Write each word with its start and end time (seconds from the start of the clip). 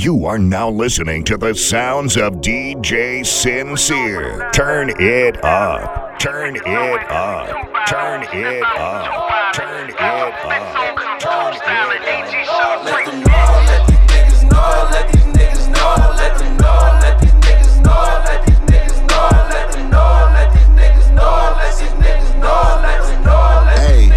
You 0.00 0.24
are 0.24 0.38
now 0.38 0.70
listening 0.70 1.24
to 1.24 1.36
the 1.36 1.52
sounds 1.52 2.16
of 2.16 2.36
DJ 2.36 3.26
Sincere. 3.26 4.48
Turn 4.50 4.88
it 4.98 5.44
up. 5.44 6.18
Turn 6.18 6.56
it 6.56 6.64
up. 6.64 7.86
Turn 7.86 8.22
it 8.32 8.62
up. 8.64 9.52
Turn 9.52 9.90
it 9.90 10.00
up. 10.00 10.40
Turn 11.12 11.54
it 11.54 11.68
up. 11.68 12.82
Let 12.82 13.04
them 13.04 13.20
know, 13.20 13.52
let 13.66 13.84
these 13.88 13.98
niggas 14.08 14.42
know, 14.50 14.88
let 14.90 15.12
these 15.12 15.20
niggas 15.36 15.68
know, 15.68 15.92
let 16.16 16.32
them 16.38 16.56
know, 16.56 16.98
let 17.02 17.20
these 17.20 17.32
niggas 17.32 17.76
know, 17.84 18.00
let 18.24 18.40
these 18.46 18.56
niggas 18.56 19.04
know, 19.04 19.28
let 19.52 19.68
them 19.70 19.90
know, 19.90 20.32
let 20.32 20.48
these 20.54 20.70
niggas 20.80 21.12
know, 21.12 21.60
let 21.60 21.76
these 21.76 21.92
niggas 22.00 22.32
know, 22.40 22.80
let 22.80 23.04
them 23.04 23.20
know, 23.22 23.68
let 23.68 23.76
Hey. 23.76 24.08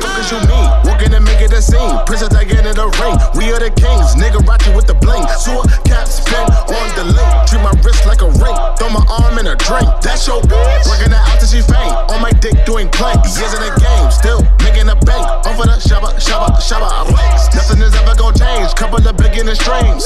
Cause 0.00 0.32
you 0.32 0.38
mean, 0.48 0.68
walking 0.84 1.12
and 1.12 1.20
make 1.22 1.33
it 1.33 1.33
a 1.33 1.33
scene. 1.64 1.96
Princess 2.04 2.28
Diana 2.28 2.76
the 2.76 2.88
ring. 3.00 3.16
We 3.36 3.48
are 3.52 3.60
the 3.60 3.72
kings. 3.72 4.12
Nigga 4.20 4.44
rock 4.44 4.60
with 4.76 4.86
the 4.86 4.96
bling. 5.00 5.24
Sewer 5.40 5.64
cap 5.88 6.04
spin 6.04 6.44
on 6.68 6.86
the 6.96 7.04
link. 7.16 7.30
Treat 7.48 7.62
my 7.64 7.72
wrist 7.80 8.04
like 8.04 8.20
a 8.20 8.28
ring. 8.28 8.56
Throw 8.76 8.92
my 8.92 9.04
arm 9.08 9.40
in 9.40 9.48
a 9.48 9.56
drink. 9.56 9.88
That's 10.04 10.28
your 10.28 10.44
bitch. 10.44 10.84
Working 10.84 11.16
her 11.16 11.24
out 11.24 11.40
till 11.40 11.48
she 11.48 11.64
faint. 11.64 11.92
On 12.12 12.20
my 12.20 12.32
dick 12.44 12.54
doing 12.68 12.92
plank. 12.92 13.24
Years 13.24 13.56
in 13.56 13.62
the 13.64 13.72
game, 13.80 14.08
still 14.12 14.44
making 14.60 14.92
a 14.92 14.96
bank. 15.08 15.24
Of 15.48 15.56
the 15.56 15.76
shabba, 15.80 16.12
shabba, 16.20 16.60
shabba. 16.60 17.08
Nothing 17.54 17.80
is 17.80 17.94
ever 17.96 18.14
gonna 18.14 18.36
change. 18.36 18.74
Couple 18.74 19.00
of 19.00 19.16
beginning 19.16 19.56
streams. 19.56 20.04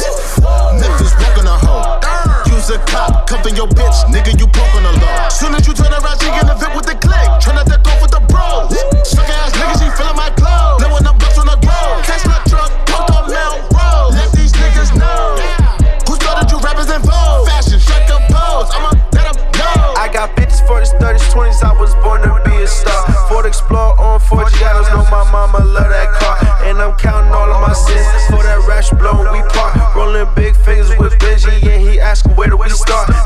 Memphis 0.79 1.13
walking 1.19 1.49
a 1.49 1.57
hoe. 1.59 1.99
Use 2.47 2.71
a 2.71 2.79
cop, 2.87 3.27
cuffing 3.27 3.57
your 3.57 3.69
bitch, 3.69 3.99
nigga, 4.13 4.35
you 4.39 4.47
on 4.47 4.83
the 4.83 4.93
law. 5.01 5.29
Soon 5.29 5.55
as 5.55 5.67
you 5.67 5.75
turn 5.75 5.93
around, 5.93 6.19
she 6.21 6.29
get 6.29 6.49
a 6.49 6.55
fit 6.59 6.75
with 6.75 6.87
the 6.87 6.97
click. 6.97 7.29
Try 7.41 7.55
not 7.55 7.67
to 7.67 7.79
go 7.81 7.91
for 8.03 8.09
the 8.09 8.21
bros. 8.29 8.75
Suck 9.09 9.29
ass 9.29 9.53
nigga, 9.57 9.75
she 9.81 9.89
feeling 9.97 10.17
my 10.17 10.31
clothes. 10.37 10.83
Blowing 10.83 11.08
the 12.07 12.39
truck, 12.49 12.71
on 13.11 13.31
Mount. 13.31 14.15
Let 14.15 14.33
these 14.33 14.53
niggas 14.53 14.95
know. 14.97 15.37
Who 16.07 16.15
started 16.17 16.51
you 16.51 16.59
rappers? 16.61 16.87
Fashion, 16.87 17.81
pose. 18.31 18.71
I'ma 18.73 18.93
know. 19.59 19.95
I 19.97 20.09
got 20.13 20.35
bitches 20.37 20.63
40s, 20.67 20.99
30s, 20.99 21.29
20s. 21.33 21.63
I 21.63 21.73
was 21.79 21.95
born 21.97 22.23
to 22.23 22.41
be 22.45 22.57
a 22.63 22.67
star. 22.67 23.07
Ford 23.29 23.47
Explorer 23.47 23.99
on 24.01 24.21
4 24.21 24.45
Giados. 24.45 24.89
Know 24.91 25.05
my 25.11 25.25
mama 25.31 25.59
love 25.65 25.89
that 25.89 26.13
car. 26.15 26.37
And 26.65 26.79
I'm 26.79 26.95
counting 26.97 27.33
all 27.33 27.51
of 27.51 27.61
my 27.61 27.73
sins 27.73 28.07
for 28.31 28.43
that 28.43 28.65
rash 28.69 28.91
blowing 28.91 29.31
we 29.33 29.43
park. 29.51 29.95
Rolling 29.95 30.29
big 30.35 30.57
fingers 30.57 30.97
with 30.99 31.15
Benji. 31.19 31.63
And 31.67 31.83
he 31.83 32.01
asking 32.01 32.33
where 32.37 32.49
do 32.49 32.57
we 32.57 32.69
start? 32.71 33.18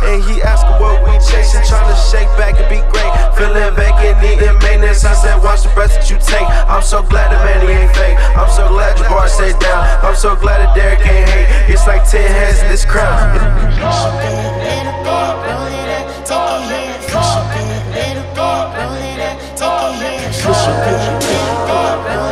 I 4.92 5.14
said, 5.16 5.40
watch 5.42 5.62
the 5.64 5.72
breath 5.72 5.96
that 5.96 6.10
you 6.12 6.20
take. 6.20 6.44
I'm 6.68 6.82
so 6.84 7.02
glad 7.02 7.32
the 7.32 7.40
man 7.40 7.64
he 7.64 7.72
ain't 7.72 7.96
fake. 7.96 8.20
I'm 8.36 8.50
so 8.52 8.68
glad 8.68 8.98
your 9.00 9.08
bar 9.08 9.26
stay 9.26 9.56
down. 9.56 9.88
I'm 10.04 10.14
so 10.14 10.36
glad 10.36 10.60
that 10.60 10.76
Derek 10.76 11.00
ain't 11.00 11.28
hate. 11.32 11.72
It's 11.72 11.86
like 11.88 12.04
10 12.04 12.20
heads 12.20 12.60
in 12.60 12.68
this 12.68 12.84
crowd. 12.84 13.32
Push 13.72 14.04
a 14.04 14.12
bit, 14.20 14.36
little 14.60 14.92
bit, 15.00 15.32
roll 15.48 15.72
it 15.72 15.88
up, 15.96 16.12
take 16.28 16.36
a 16.36 17.40
bit, 17.56 17.88
little 17.96 18.20
bit, 18.36 18.68
roll 18.76 19.00
it 19.00 19.24
up, 19.24 19.40
take 19.56 19.96
it 19.96 20.28
here. 20.28 20.44
Push 20.44 20.60
a 20.60 20.76
bit, 20.84 20.92
little 20.92 21.24
bit, 21.24 21.40
roll 21.72 21.96
it 22.04 22.20
up, 22.20 22.31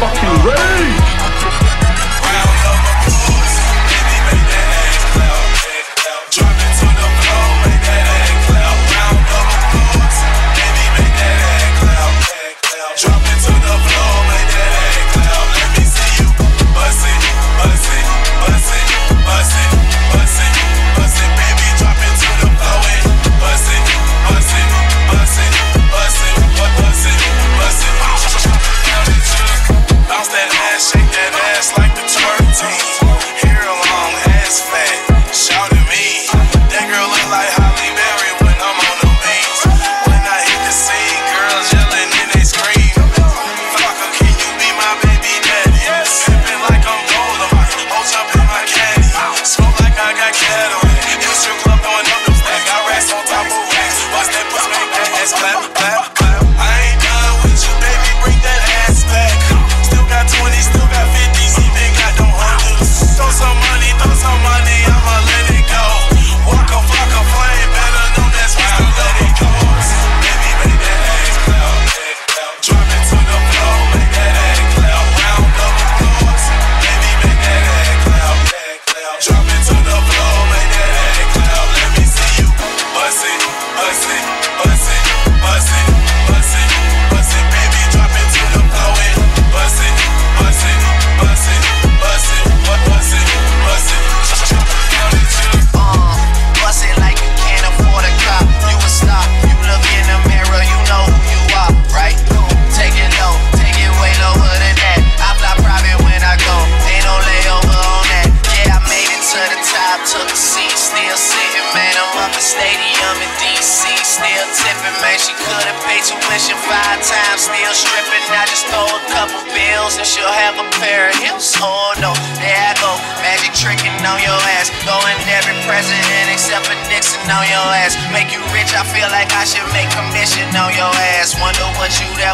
fucking 0.00 0.46
red. 0.46 0.57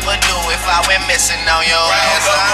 You'd 0.04 0.20
do 0.20 0.36
if 0.52 0.64
I 0.68 0.84
went 0.86 1.06
missing 1.06 1.40
on 1.48 1.64
your 1.64 1.80
ass. 1.80 2.53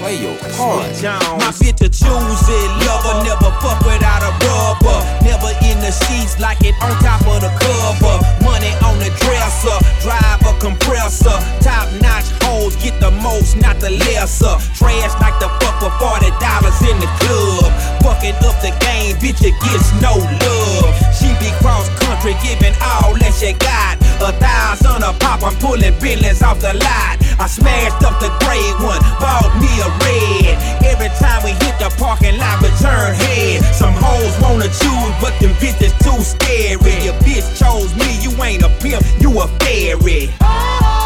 play 0.00 0.16
your 0.16 0.36
part. 0.56 0.88
My 1.44 1.52
bitch 1.60 1.84
a 1.84 1.88
choosy 1.92 2.60
lover, 2.88 3.20
never 3.20 3.52
fuck 3.60 3.84
without 3.84 4.24
a 4.24 4.32
rubber. 4.48 4.98
Never 5.20 5.52
in 5.68 5.76
the 5.84 5.92
sheets 5.92 6.40
like 6.40 6.64
it 6.64 6.74
on 6.80 6.96
top 7.04 7.20
of 7.28 7.44
the 7.44 7.52
cover. 7.60 8.16
Money 8.42 8.72
on 8.80 8.96
the 8.98 9.12
dresser, 9.20 9.76
drive 10.00 10.40
a 10.48 10.52
compressor. 10.58 11.36
Top 11.60 11.86
notch 12.00 12.39
hoes 12.70 12.82
get 12.82 13.00
the 13.00 13.10
most, 13.22 13.56
not 13.56 13.80
the 13.80 13.90
lesser. 13.90 14.56
Trash 14.74 15.14
like 15.20 15.38
the 15.40 15.48
fuck 15.60 15.80
for 15.80 15.90
forty 15.98 16.30
dollars 16.38 16.78
in 16.82 16.98
the 16.98 17.10
club. 17.20 17.72
Fucking 18.02 18.34
up 18.46 18.56
the 18.62 18.72
game, 18.80 19.16
bitch, 19.16 19.42
it 19.42 19.54
gets 19.62 19.92
no 20.00 20.14
love. 20.16 20.94
She 21.14 21.28
be 21.40 21.50
cross 21.60 21.88
country, 22.00 22.34
giving 22.42 22.74
all 22.82 23.14
that 23.18 23.34
she 23.34 23.52
got. 23.54 23.98
A 24.20 24.32
thousand 24.36 25.02
a 25.02 25.12
pop, 25.18 25.42
I'm 25.42 25.56
pulling 25.56 25.98
billions 26.00 26.42
off 26.42 26.60
the 26.60 26.74
lot. 26.74 27.16
I 27.40 27.46
smashed 27.46 28.04
up 28.04 28.20
the 28.20 28.28
gray 28.44 28.64
one, 28.84 29.00
bought 29.18 29.48
me 29.60 29.70
a 29.80 29.88
red. 30.04 30.84
Every 30.84 31.08
time 31.16 31.42
we 31.42 31.52
hit 31.64 31.76
the 31.80 31.88
parking 31.98 32.36
lot, 32.38 32.60
we 32.62 32.68
turn 32.80 33.14
head. 33.14 33.64
Some 33.74 33.94
hoes 33.96 34.34
wanna 34.40 34.68
choose, 34.68 35.14
but 35.20 35.32
them 35.40 35.54
bitches 35.56 35.96
too 36.04 36.20
scary. 36.22 37.04
Your 37.04 37.16
bitch 37.24 37.48
chose 37.58 37.94
me, 37.96 38.20
you 38.20 38.30
ain't 38.42 38.62
a 38.62 38.68
pimp, 38.80 39.04
you 39.20 39.40
a 39.40 39.48
fairy. 39.58 40.28
been 40.40 40.99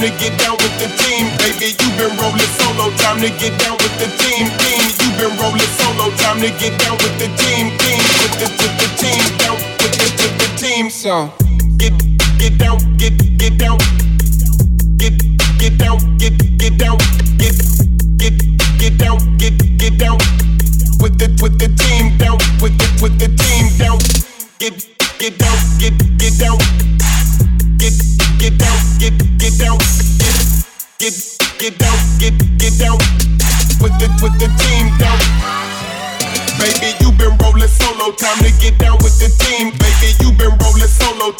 time 0.00 0.08
to 0.08 0.24
get 0.24 0.38
down 0.38 0.56
with 0.56 0.78
the 0.78 0.88
team. 0.96 1.26
Baby, 1.38 1.76
you 1.76 1.88
been 1.98 2.16
rolling 2.16 2.50
solo, 2.56 2.90
time 2.96 3.20
to 3.20 3.28
get 3.36 3.58
down 3.60 3.76
with 3.76 3.92
the 3.98 4.08
team. 4.16 4.48
Team, 4.56 4.80
you 5.00 5.10
been 5.18 5.36
rolling 5.38 5.70
solo, 5.76 6.10
time 6.16 6.40
to 6.40 6.48
get 6.58 6.78
down 6.80 6.96
with 6.96 7.18
the 7.18 7.28
team. 7.36 7.68
Team, 7.76 8.00
with 8.20 8.34
the, 8.40 8.48
with 8.48 8.76
the 8.80 8.88
team, 8.96 9.20
down 9.38 9.56
with 9.56 9.92
the, 9.92 10.08
with 10.16 10.36
the 10.40 10.56
team. 10.56 10.88
So 10.88 11.28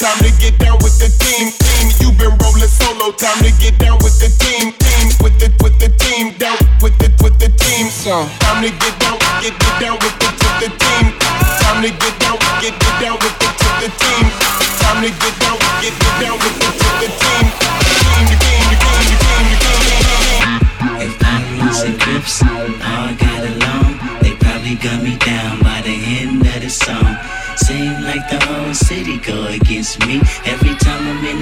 time 0.01 0.17
to 0.25 0.33
get 0.41 0.57
down 0.59 0.79
with 0.81 0.97
the 0.97 1.13
team. 1.21 1.53
Team, 1.61 1.93
you 2.01 2.09
been 2.17 2.33
rolling 2.41 2.73
solo, 2.73 3.13
time 3.13 3.37
to 3.45 3.53
get 3.61 3.77
down 3.79 3.99
with 4.01 4.17
the 4.17 4.33
team. 4.41 4.73
Team, 4.73 5.07
with 5.21 5.37
the 5.37 5.53
with 5.63 5.77
the 5.79 5.93
team 6.01 6.33
down, 6.41 6.57
with 6.81 6.97
the 6.99 7.13
with 7.23 7.39
the 7.39 7.53
team. 7.61 7.87
So 7.93 8.25
time 8.41 8.65
to 8.65 8.71
get 8.71 8.99
down, 8.99 9.19
get 9.45 9.53
get 9.61 9.81
down 9.81 9.99
with 10.01 10.17
the 10.17 10.29
with 10.33 10.57
the 10.65 10.69
team. 10.73 11.19
Time 11.61 11.83
to 11.85 11.91
get 11.91 12.01
get 12.01 12.20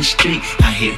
street, 0.08 0.42
I 0.60 0.72
hear 0.72 0.96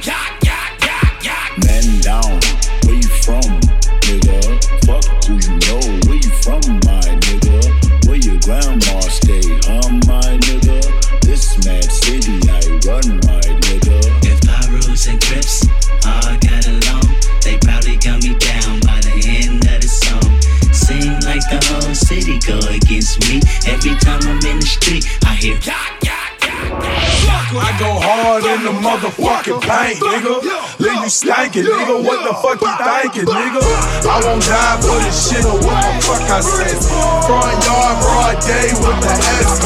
fucking 29.31 29.61
pain, 29.63 29.95
nigga. 29.95 30.33
Leave 30.79 31.03
you 31.07 31.11
stankin', 31.11 31.63
nigga. 31.63 31.95
What 32.03 32.19
the 32.27 32.33
fuck 32.43 32.59
you 32.59 32.73
thinkin', 32.83 33.27
nigga? 33.31 33.61
I 34.03 34.19
won't 34.27 34.43
die 34.43 34.77
for 34.83 34.99
this 34.99 35.17
shit 35.29 35.45
or 35.47 35.55
what 35.63 35.79
the 35.87 35.93
fuck 36.03 36.25
I 36.27 36.39
said. 36.43 36.75
Front 37.23 37.63
yard, 37.63 37.95
broad 38.03 38.37
day 38.43 38.67
with 38.75 38.99
the 38.99 39.13
SK. 39.47 39.65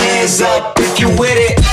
Hands 0.00 0.40
up 0.40 0.78
if 0.80 0.98
you 0.98 1.08
with 1.18 1.36
it. 1.36 1.63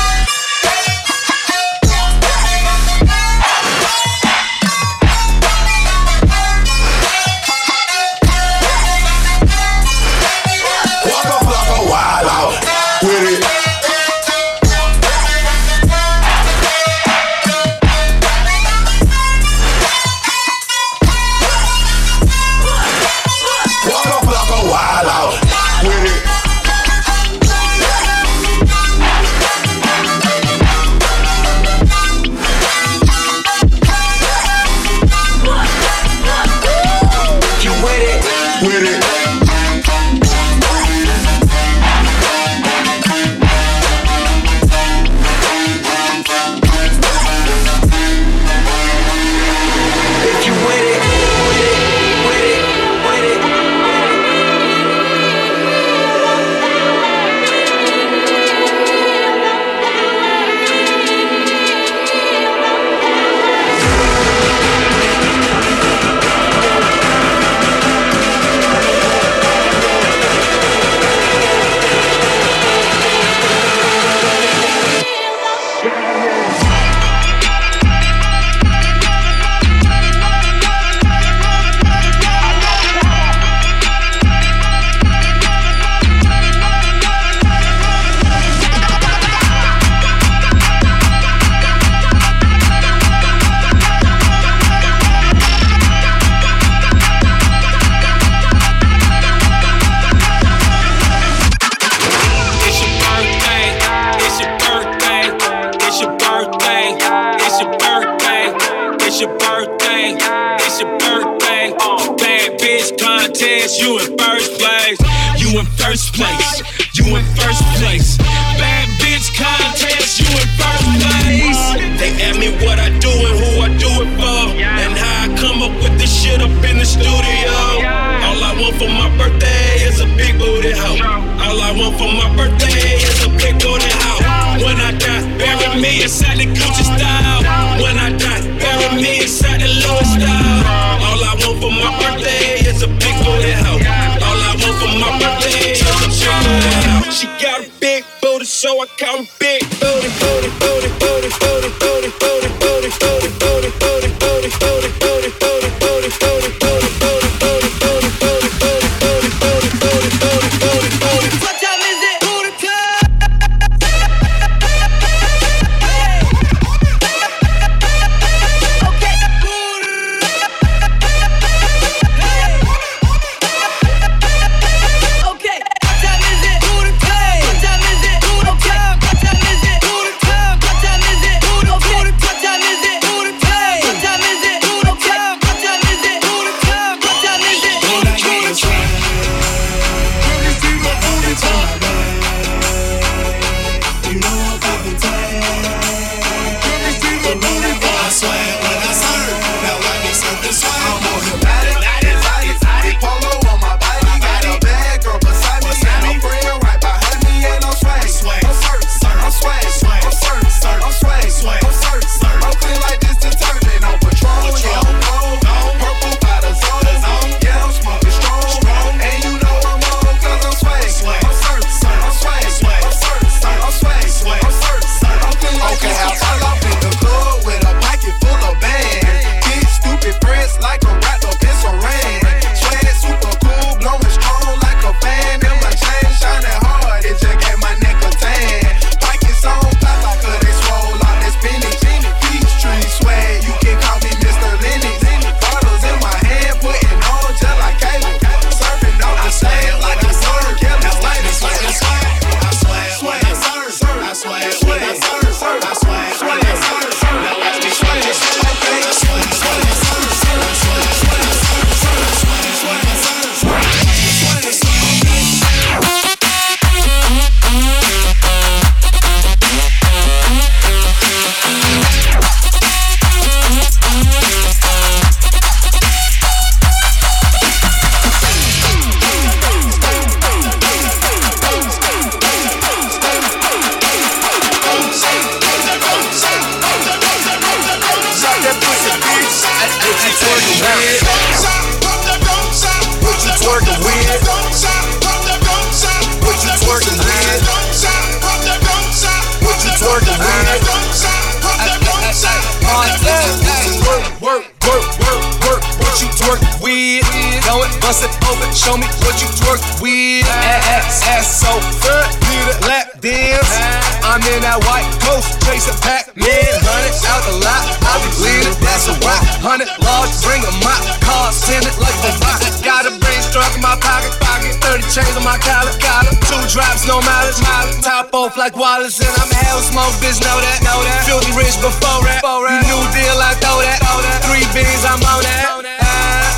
Bust 307.91 308.07
it 308.07 308.15
open, 308.23 308.47
show 308.55 308.79
me 308.79 308.87
what 309.03 309.19
you 309.19 309.27
twerk 309.43 309.59
with. 309.83 310.23
Ass, 310.23 311.03
ass 311.11 311.43
so 311.43 311.51
good, 311.83 312.07
need 312.31 312.47
a 312.47 312.55
lap 312.63 312.87
dance. 313.03 313.51
I'm 313.99 314.23
in 314.23 314.39
that 314.47 314.63
white 314.63 314.87
coast, 315.03 315.27
chasing 315.43 315.75
Pac-Man. 315.83 316.23
Hundred 316.63 316.95
out 317.11 317.19
the 317.27 317.35
lot, 317.43 317.67
I 317.83 317.99
be 317.99 318.07
bleeding, 318.15 318.55
that's 318.63 318.87
a 318.87 318.95
rock. 319.03 319.19
Hundred 319.43 319.67
large, 319.83 320.15
bring 320.23 320.39
a 320.39 320.53
mop, 320.63 320.79
cars 321.03 321.43
tinted 321.43 321.75
like 321.83 321.99
a 322.07 322.15
rock. 322.23 322.39
Got 322.63 322.87
a 322.87 322.95
brain 323.03 323.19
struck 323.19 323.51
in 323.51 323.59
my 323.59 323.75
pocket, 323.75 324.15
pocket. 324.23 324.55
30 324.63 324.87
chains 324.87 325.11
on 325.19 325.27
my 325.27 325.35
collar, 325.43 325.75
collar. 325.83 326.15
Two 326.31 326.39
drops, 326.47 326.87
no 326.87 327.03
mileage, 327.03 327.43
mileage. 327.43 327.83
Top 327.83 328.07
off 328.15 328.39
like 328.39 328.55
Wallace, 328.55 329.03
and 329.03 329.11
I'm 329.19 329.27
hell 329.35 329.59
smoke, 329.59 329.91
bitch, 329.99 330.23
know 330.23 330.39
that, 330.39 330.63
know 330.63 330.79
that. 330.79 331.03
Filthy 331.03 331.35
rich 331.35 331.59
before 331.59 332.07
that, 332.07 332.23
you 332.23 332.59
new 332.71 332.79
deal, 332.95 333.19
I 333.19 333.35
throw 333.43 333.59
that, 333.59 333.83
throw 333.83 333.99
that. 333.99 334.23
Three 334.23 334.47
beans, 334.55 334.87
I'm 334.87 335.03
on 335.11 335.27
that. 335.27 335.50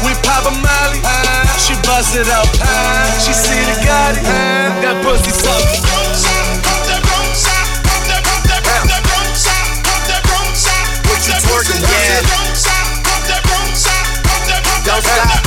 We 0.04 0.12
pop 0.22 0.46
a 0.46 0.52
molly, 0.52 1.00
she 1.58 1.74
bust 1.88 2.16
it 2.16 2.28
up. 2.28 2.46
She 3.24 3.32
see 3.32 3.56
the 3.64 3.76
Gotti, 3.88 4.22
that 4.84 5.00
pussy 5.02 5.32
suck. 5.32 5.64
What 11.08 11.20
you 11.28 11.34
twerking, 11.40 11.82
yeah? 11.88 12.20
Don't 14.84 15.04
stop. 15.04 15.40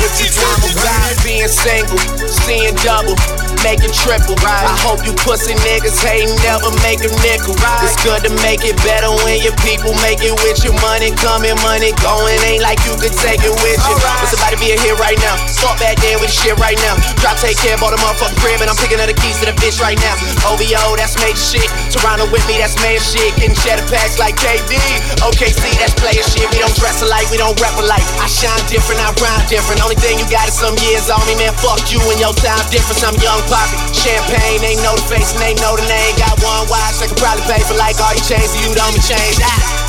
What 0.00 0.12
you 0.16 0.28
twerking, 0.32 0.74
Tired 0.80 1.18
being 1.22 1.48
single, 1.48 1.98
seeing 2.26 2.74
double, 2.76 3.16
making 3.62 3.92
triple. 3.92 4.34
I 4.42 4.74
hope 4.82 5.04
you 5.06 5.12
pussy 5.22 5.54
niggas 5.66 6.00
hate 6.02 6.28
never 6.42 6.72
make 6.82 7.00
a 7.04 7.10
nickel. 7.22 7.54
It's 7.84 7.96
good 8.02 8.24
to 8.26 8.32
make 8.42 8.66
it 8.66 8.76
better 8.82 9.10
when 9.24 9.40
your 9.40 9.54
people 9.62 9.94
make 10.02 10.20
it 10.24 10.34
with 10.42 10.64
your 10.64 10.74
money 10.82 11.14
coming, 11.14 11.54
money 11.62 11.92
going. 12.02 12.38
Ain't 12.42 12.62
like 12.62 12.80
you 12.84 12.96
could 12.98 13.14
take 13.14 13.42
it 13.44 13.54
with 13.62 13.78
you. 13.78 13.96
It's 14.24 14.34
about 14.34 14.52
to 14.52 14.60
be 14.60 14.74
a 14.74 14.78
hit 14.78 14.98
right 14.98 15.18
now. 15.22 15.38
Start 15.46 15.78
back 15.78 15.96
there 16.02 16.18
with 16.18 16.28
the 16.32 16.36
shit 16.36 16.56
right 16.58 16.78
now. 16.82 16.98
Drop, 17.22 17.38
take 17.38 17.56
care, 17.56 17.78
bought 17.78 17.94
a 17.94 18.00
motherfucking 18.02 18.38
crib, 18.42 18.60
and 18.60 18.68
I'm 18.68 18.78
picking 18.78 18.98
up 19.00 19.08
the 19.08 19.16
keys 19.16 19.38
to 19.40 19.46
the 19.46 19.56
bitch 19.56 19.78
right 19.78 19.98
now. 19.98 20.14
OVO, 20.50 20.98
that's 20.98 21.14
made 21.22 21.38
shit. 21.38 21.68
Toronto 21.94 22.26
with 22.34 22.44
me, 22.50 22.58
that's 22.58 22.76
made 22.82 23.00
shit. 23.00 23.36
Getting 23.38 23.56
cheddar 23.56 23.86
packs 23.86 24.18
like 24.18 24.36
KD. 24.36 24.74
OKC, 25.22 25.62
that's 25.78 25.94
player 25.96 26.22
shit. 26.22 26.50
We 26.50 26.58
don't 26.60 26.74
dress 26.74 27.00
alike, 27.02 27.30
we 27.30 27.38
don't 27.38 27.54
rap 27.62 27.78
alike. 27.78 28.04
I 28.18 28.26
shine 28.26 28.58
different, 28.66 29.00
I 29.00 29.14
rhyme 29.22 29.44
different. 29.46 29.80
Only 29.82 29.96
thing 29.96 30.18
you 30.18 30.26
got 30.28 30.48
is 30.48 30.58
some 30.58 30.74
years 30.82 31.08
on 31.08 31.22
me, 31.30 31.38
man. 31.38 31.54
Fuck 31.62 31.90
you 31.92 32.02
and 32.10 32.18
your 32.18 32.34
time 32.34 32.62
difference. 32.70 33.02
I'm 33.06 33.16
young 33.22 33.40
poppy. 33.48 33.78
Champagne, 33.94 34.60
they 34.60 34.76
know 34.82 34.94
the 34.94 35.06
face 35.06 35.32
and 35.34 35.42
they 35.42 35.54
know 35.62 35.74
the 35.78 35.86
name. 35.86 36.12
Got 36.18 36.38
one 36.42 36.66
watch, 36.70 36.98
I 37.02 37.10
could 37.10 37.18
probably 37.18 37.46
pay 37.46 37.62
for 37.66 37.74
like 37.78 37.98
all 38.02 38.14
your 38.14 38.26
chains, 38.26 38.50
so 38.52 38.58
you 38.62 38.74
don't 38.74 38.94
be 38.94 39.02
changed. 39.02 39.42
Ah. 39.42 39.86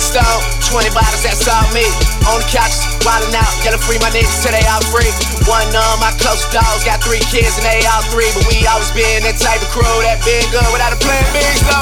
Stone, 0.00 0.22
20 0.70 0.92
bottles, 0.96 1.22
that's 1.24 1.48
all 1.48 1.66
me. 1.74 1.84
On 2.30 2.38
the 2.38 2.48
couch, 2.48 2.72
wildin' 3.02 3.34
out, 3.34 3.52
gotta 3.64 3.76
free 3.76 3.98
my 3.98 4.08
niggas 4.08 4.40
till 4.40 4.52
they 4.52 4.64
all 4.68 4.80
free. 4.88 5.10
One 5.44 5.66
of 5.72 6.00
my 6.00 6.12
close 6.20 6.40
dogs 6.52 6.84
got 6.84 7.02
three 7.02 7.20
kids 7.32 7.58
and 7.58 7.66
they 7.66 7.84
all 7.90 8.02
three, 8.08 8.30
but 8.32 8.46
we 8.46 8.64
always 8.70 8.92
been 8.92 9.24
that 9.26 9.36
type 9.40 9.60
of 9.60 9.68
crew 9.74 9.84
that 10.06 10.22
been 10.24 10.46
good 10.52 10.64
without 10.72 10.94
a 10.94 11.00
plan 11.00 11.24
B. 11.34 11.42
So. 11.64 11.76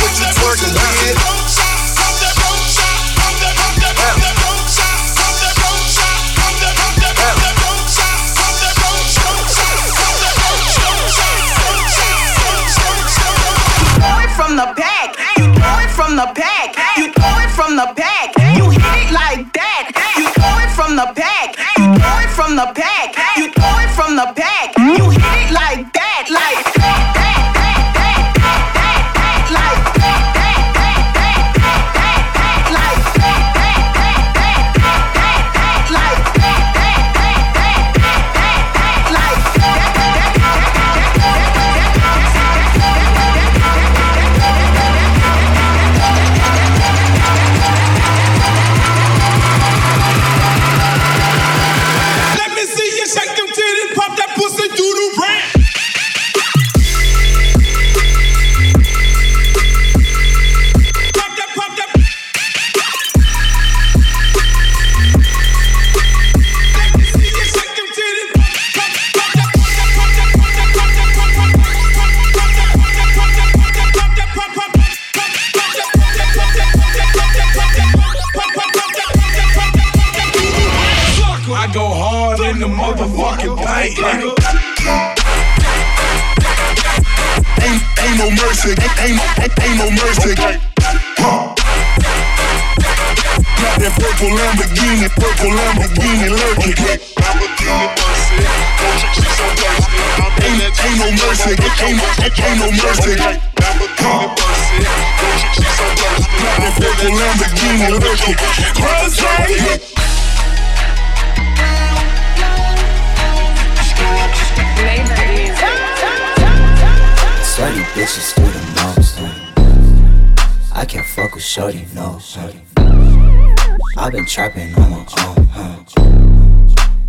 What 0.00 0.12
you 0.20 0.26
twerking, 0.40 0.95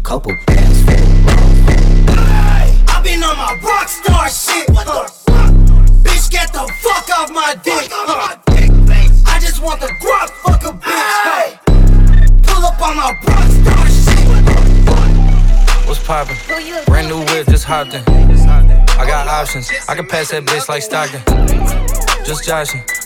Couple 0.04 0.32
bands 0.46 0.82
for 0.84 0.92
I've 2.92 3.04
been 3.04 3.24
on 3.24 3.36
my 3.36 3.60
rock 3.64 3.88
star 3.90 4.30
shit. 4.30 4.70
What 4.70 4.86
the 4.86 5.12
fuck? 5.12 5.52
Bitch, 6.04 6.30
get 6.30 6.54
the 6.54 6.72
fuck 6.82 7.10
off 7.18 7.32
my 7.32 7.56
dick. 7.64 7.90
I 9.26 9.40
just 9.42 9.64
want 9.64 9.82
the 9.82 9.88
guap, 9.88 10.30
fuck 10.30 10.64
a 10.64 10.74
bitch. 10.78 11.58
Pull 12.44 12.66
up 12.66 12.80
on 12.82 12.98
my 12.98 13.18
rock 13.28 13.50
star 13.50 13.88
shit. 13.90 14.28
What's 15.88 16.00
poppin'? 16.06 16.38
Brand 16.86 17.08
new 17.10 17.20
whip, 17.34 17.48
just 17.48 17.66
hopped 17.66 17.96
in. 17.96 18.04
I 18.08 19.06
got 19.08 19.28
options. 19.28 19.72
I 19.90 19.96
can 19.96 20.06
pass 20.06 20.30
that 20.30 20.44
bitch 20.44 20.70
like 20.70 20.84
Stockton. 20.84 21.24
Just 22.26 22.46
joshing. 22.46 22.84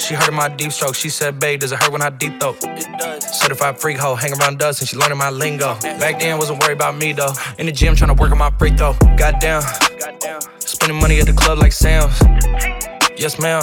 She 0.00 0.14
heard 0.14 0.28
of 0.28 0.34
my 0.34 0.48
deep 0.48 0.72
stroke. 0.72 0.94
She 0.94 1.10
said, 1.10 1.38
babe, 1.38 1.60
does 1.60 1.72
it 1.72 1.82
hurt 1.82 1.92
when 1.92 2.00
I 2.00 2.08
deep 2.08 2.40
throat? 2.40 2.56
It 2.62 2.98
does. 2.98 3.38
Certified 3.38 3.78
freak 3.78 3.98
hoe, 3.98 4.14
hang 4.14 4.32
around 4.32 4.58
dust, 4.58 4.80
and 4.80 4.88
she 4.88 4.96
learning 4.96 5.18
my 5.18 5.28
lingo. 5.30 5.78
Back 5.80 6.18
then, 6.18 6.38
wasn't 6.38 6.62
worried 6.62 6.74
about 6.74 6.96
me 6.96 7.12
though. 7.12 7.32
In 7.58 7.66
the 7.66 7.72
gym, 7.72 7.94
trying 7.94 8.14
to 8.14 8.20
work 8.20 8.32
on 8.32 8.38
my 8.38 8.50
free 8.58 8.70
throw. 8.70 8.94
Goddamn. 9.16 9.62
Spending 10.58 10.98
money 10.98 11.20
at 11.20 11.26
the 11.26 11.34
club 11.34 11.58
like 11.58 11.72
Sam's. 11.72 12.18
Yes, 13.16 13.38
ma'am. 13.38 13.62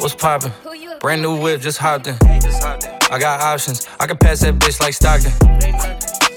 What's 0.00 0.14
poppin'? 0.14 0.50
Brand 1.00 1.20
new 1.20 1.36
whip, 1.38 1.60
just 1.60 1.76
hopped 1.76 2.06
in. 2.06 2.16
I 2.22 3.18
got 3.20 3.42
options. 3.42 3.86
I 4.00 4.06
can 4.06 4.16
pass 4.16 4.40
that 4.40 4.54
bitch 4.54 4.80
like 4.80 4.94
Stockton. 4.94 5.32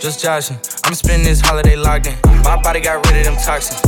Just 0.01 0.21
joshing. 0.21 0.57
I'm 0.83 0.93
spending 0.93 1.23
this 1.23 1.39
holiday 1.39 1.77
locked 1.77 2.07
in. 2.07 2.17
My 2.43 2.61
body 2.61 2.81
got 2.81 3.07
rid 3.07 3.19
of 3.19 3.23
them 3.23 3.37
toxins. 3.39 3.79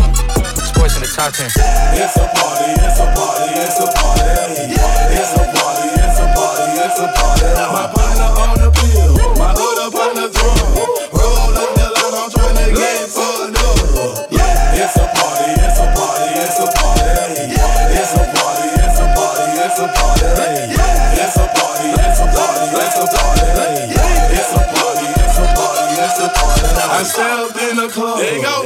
Sports 0.63 0.95
in 0.95 1.03
the 1.03 1.11
top 1.11 1.33
10. 1.33 1.51
It's 1.51 2.15
a 2.15 2.23
party, 2.23 2.71
it's 2.71 2.99
a 3.03 3.07
party, 3.19 3.51
it's 3.51 3.79
a 3.83 3.87
party. 3.91 4.63
It's 5.11 5.35
a 5.35 5.43
party, 5.43 5.91
it's 5.91 6.19
a 6.23 6.27
party, 6.31 6.71
it's 6.79 6.99
a 7.03 7.07
party. 7.11 7.43
My 7.75 7.91
partner 7.91 8.31
on 8.31 8.55
the 8.63 8.71
bill, 8.71 9.11
my 9.35 9.51
hood 9.59 9.79
up 9.83 9.95
on 9.99 10.15
the 10.15 10.31
throne. 10.31 10.71
Roll 11.11 11.51
up 11.51 11.75
the 11.75 11.87
line, 11.99 12.15
I'm 12.15 12.31
tryna 12.31 12.71
get 12.79 13.11
fucked 13.11 13.24
a 19.85 19.93
party. 19.93 20.25
It's 20.25 21.37
a 21.37 21.45
party, 21.45 21.89
it's 21.93 22.19
a 22.19 22.27
party, 22.33 22.65
it's 22.73 22.97
a 22.97 23.05
party. 23.05 23.45
It's 24.35 24.51
a 24.51 24.63
party, 24.73 25.07
it's 25.13 25.37
a 25.37 25.45
party, 25.53 25.87
it's 26.01 26.19
a 26.19 26.27
party. 26.29 26.65
I 26.85 27.03
stepped 27.03 27.59
in 27.59 27.75
the 27.77 27.89
club, 27.89 28.19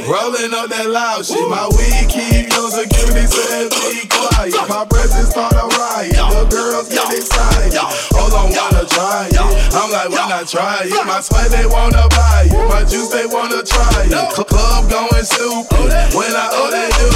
rolling 0.06 0.54
up 0.54 0.70
that 0.70 0.88
loud 0.88 1.26
shit. 1.26 1.48
My 1.48 1.66
weed 1.76 2.06
keep 2.08 2.48
your 2.52 2.70
security 2.70 3.26
said 3.26 3.70
be 3.90 4.06
quiet. 4.08 4.54
My 4.68 4.86
presence 4.88 5.30
start 5.30 5.52
a 5.54 5.66
riot. 5.66 6.14
The 6.14 6.46
girls 6.48 6.88
get 6.88 7.10
excited. 7.10 7.74
Hold 8.20 8.34
on, 8.36 8.48
wanna 8.52 8.84
try 8.84 9.28
it? 9.32 9.40
I'm 9.72 9.88
like, 9.90 10.10
why 10.12 10.28
not 10.28 10.46
try 10.46 10.84
it? 10.84 11.06
My 11.08 11.20
sweat 11.24 11.48
they 11.50 11.64
wanna 11.64 12.04
buy 12.12 12.52
it. 12.52 12.68
My 12.68 12.84
juice 12.84 13.08
they 13.08 13.24
wanna 13.26 13.64
try 13.64 13.88
it. 14.04 14.12
Cl- 14.12 14.44
Club 14.44 14.90
going 14.90 15.24
stupid 15.24 15.88
when 16.12 16.32
I 16.36 16.46
oh 16.52 16.68
they 16.68 16.88
do. 17.00 17.08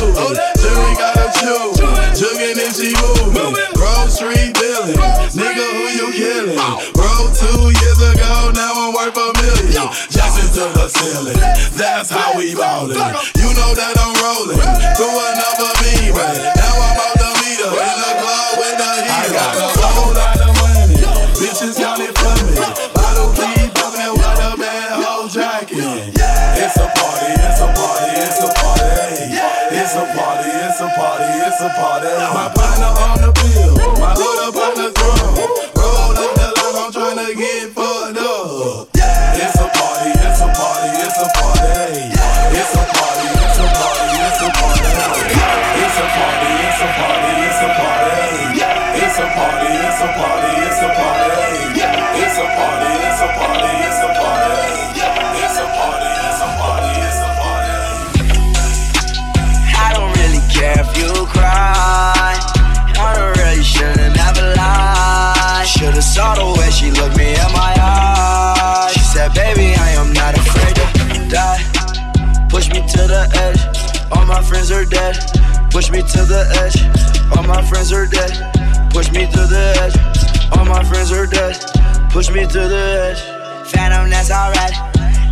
Jury 0.64 0.94
gotta 0.96 1.28
choose. 1.36 1.76
Jugging 2.16 2.56
and 2.56 2.72
she 2.74 2.96
moving. 2.96 3.52
Street 4.08 4.54
Billy. 4.54 4.94
Nigga, 5.34 5.66
who 5.74 5.84
you 5.98 6.08
killing? 6.12 6.56
Bro, 6.94 7.34
two 7.34 7.72
years 7.72 8.00
ago, 8.14 8.52
now 8.54 8.70
I'm 8.76 8.94
worth 8.94 9.16
a 9.16 9.32
million. 9.42 9.90
Jackson 10.08 10.46
to 10.54 10.64
the 10.78 10.86
ceiling. 10.88 11.34
That's 11.74 12.10
how 12.10 12.36
we 12.38 12.54
ballin'. 12.54 12.94
You 13.34 13.50
know 13.58 13.74
that 13.74 13.94
I'm 13.98 14.14
rolling 14.22 14.60
through 14.94 15.18
another 15.18 15.72
beam. 15.82 16.14
Now 16.14 16.74
I'm 16.78 17.00
out 17.02 17.16
the 17.18 17.30
meter 17.42 17.70
in 17.74 17.96
the 18.06 18.12
club 18.22 18.52
with 18.60 18.76
the 18.78 18.92
heat. 19.02 19.73
Bitches 21.64 21.80
counting 21.80 22.12
for 22.12 22.28
me. 22.44 22.60
Bottle 22.92 23.32
keep 23.32 23.72
bumping 23.72 24.12
with 24.12 24.44
a 24.44 24.52
bad 24.60 25.00
hoe 25.00 25.28
jacket. 25.32 25.80
It's 25.80 26.76
a 26.76 26.84
party, 26.92 27.32
it's 27.40 27.60
a 27.60 27.68
party, 27.72 28.12
it's 28.20 28.40
a 28.44 28.48
party. 28.52 29.32
It's 29.72 29.96
a 29.96 30.04
party, 30.12 30.50
it's 30.60 30.80
a 30.80 30.88
party, 30.92 31.24
it's 31.24 31.60
a 31.64 31.68
party. 31.72 32.12
My 32.36 32.52
partner 32.52 32.92
on 33.00 33.16
the 33.16 33.32
bill, 33.32 33.80
my 33.96 34.12
hood 34.12 34.44
up 34.44 34.56
on 34.60 34.74
the 34.76 34.92
throne. 34.92 35.40
Roll 35.72 36.12
up 36.12 36.36
the 36.36 36.52
line, 36.52 36.76
I'm 36.84 36.92
tryna 36.92 37.32
get 37.32 37.72
fucked 37.72 38.20
up. 38.20 38.92
It's 38.92 39.56
a 39.56 39.64
party, 39.64 40.12
it's 40.20 40.44
a 40.44 40.48
party, 40.52 40.90
it's 41.00 41.16
a 41.16 41.26
party. 41.32 42.12
It's 42.60 42.76
a 42.76 42.84
party, 42.92 43.24
it's 43.40 43.56
a 43.56 43.72
party, 43.72 44.20
it's 44.20 44.40
a 44.44 44.48
party. 44.52 44.84
It's 45.80 45.96
a 45.96 46.04
party, 46.12 46.52
it's 46.60 46.80
a 46.84 46.88
party, 46.92 47.32
it's 47.40 47.56
a 47.56 47.72
party. 47.72 48.20
It's 49.00 49.16
a 49.16 49.26
party, 49.32 49.70
it's 49.80 50.00
a 50.04 50.08
party, 50.12 50.33
saw 66.14 66.32
the 66.36 66.46
way 66.60 66.70
she 66.70 66.92
looked 66.92 67.16
me 67.18 67.34
in 67.34 67.50
my 67.58 67.74
eyes. 67.74 68.92
She 68.94 69.00
said, 69.00 69.34
baby, 69.34 69.74
I 69.74 69.90
am 69.98 70.12
not 70.12 70.38
afraid 70.38 70.74
to 70.78 71.28
die. 71.28 71.58
Push 72.48 72.70
me 72.70 72.86
to 72.94 73.02
the 73.10 73.22
edge. 73.44 73.60
All 74.12 74.24
my 74.24 74.40
friends 74.40 74.70
are 74.70 74.84
dead. 74.84 75.18
Push 75.72 75.90
me 75.90 76.02
to 76.14 76.20
the 76.22 76.42
edge. 76.62 76.78
All 77.34 77.42
my 77.42 77.62
friends 77.66 77.92
are 77.92 78.06
dead. 78.06 78.30
Push 78.94 79.10
me 79.10 79.26
to 79.26 79.42
the 79.54 79.64
edge. 79.82 79.96
All 80.56 80.64
my 80.64 80.84
friends 80.84 81.10
are 81.10 81.26
dead. 81.26 81.58
Push 82.10 82.30
me 82.30 82.46
to 82.46 82.60
the 82.74 82.84
edge. 83.10 83.20
Phantom, 83.72 84.08
that's 84.08 84.30
alright. 84.30 84.74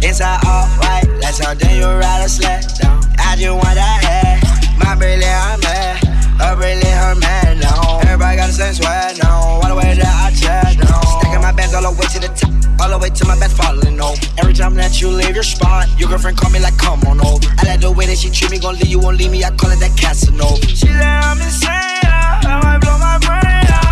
Inside 0.03 0.41
all 0.45 0.67
white. 0.83 1.07
That's 1.21 1.39
how 1.39 1.55
then 1.55 1.77
you 1.77 1.87
ride 1.87 2.25
a 2.25 2.29
sled 2.29 2.67
down. 2.81 2.99
I 3.21 3.37
just 3.39 3.55
want 3.55 3.77
that 3.79 3.99
head. 4.03 4.37
My 4.81 4.97
brilliant, 4.97 5.47
I'm 5.47 5.61
mad. 5.61 6.12
A 6.41 6.57
brilliant, 6.57 6.85
her 6.85 7.15
man 7.15 7.61
now. 7.61 8.01
Everybody 8.01 8.37
got 8.37 8.47
the 8.49 8.53
same 8.53 8.75
swag 8.75 9.19
now. 9.23 9.61
All 9.63 9.69
the 9.69 9.75
way 9.75 9.95
that 9.95 10.07
I 10.07 10.31
chat 10.35 10.79
now. 10.79 11.01
Stacking 11.21 11.41
my 11.41 11.53
bands 11.53 11.75
all 11.75 11.83
the 11.83 11.91
way 11.91 12.07
to 12.07 12.19
the 12.21 12.29
top. 12.29 12.51
All 12.81 12.91
the 12.91 12.99
way 12.99 13.11
to 13.11 13.25
my 13.27 13.39
bed 13.39 13.51
falling 13.51 14.01
over. 14.01 14.19
Every 14.39 14.55
time 14.55 14.75
that 14.75 15.01
you 15.01 15.09
leave 15.09 15.35
your 15.35 15.45
spot, 15.45 15.87
your 15.99 16.09
girlfriend 16.09 16.37
call 16.37 16.51
me 16.51 16.59
like, 16.59 16.77
come 16.79 17.03
on 17.05 17.21
over. 17.21 17.47
I 17.59 17.67
like 17.67 17.81
the 17.81 17.93
way 17.93 18.07
that 18.07 18.19
she 18.19 18.31
treat 18.31 18.51
me, 18.51 18.59
gon' 18.59 18.75
leave 18.75 18.89
you, 18.89 18.99
won't 18.99 19.19
leave 19.19 19.31
me. 19.31 19.45
I 19.45 19.51
call 19.51 19.71
it 19.71 19.79
that 19.79 19.97
Casanova. 19.97 20.67
She 20.67 20.77
said 20.77 21.01
I'm 21.01 21.41
insane, 21.41 21.71
I 21.71 22.61
might 22.63 22.81
blow 22.81 22.99
my 22.99 23.19
brain 23.19 23.71
out. 23.71 23.92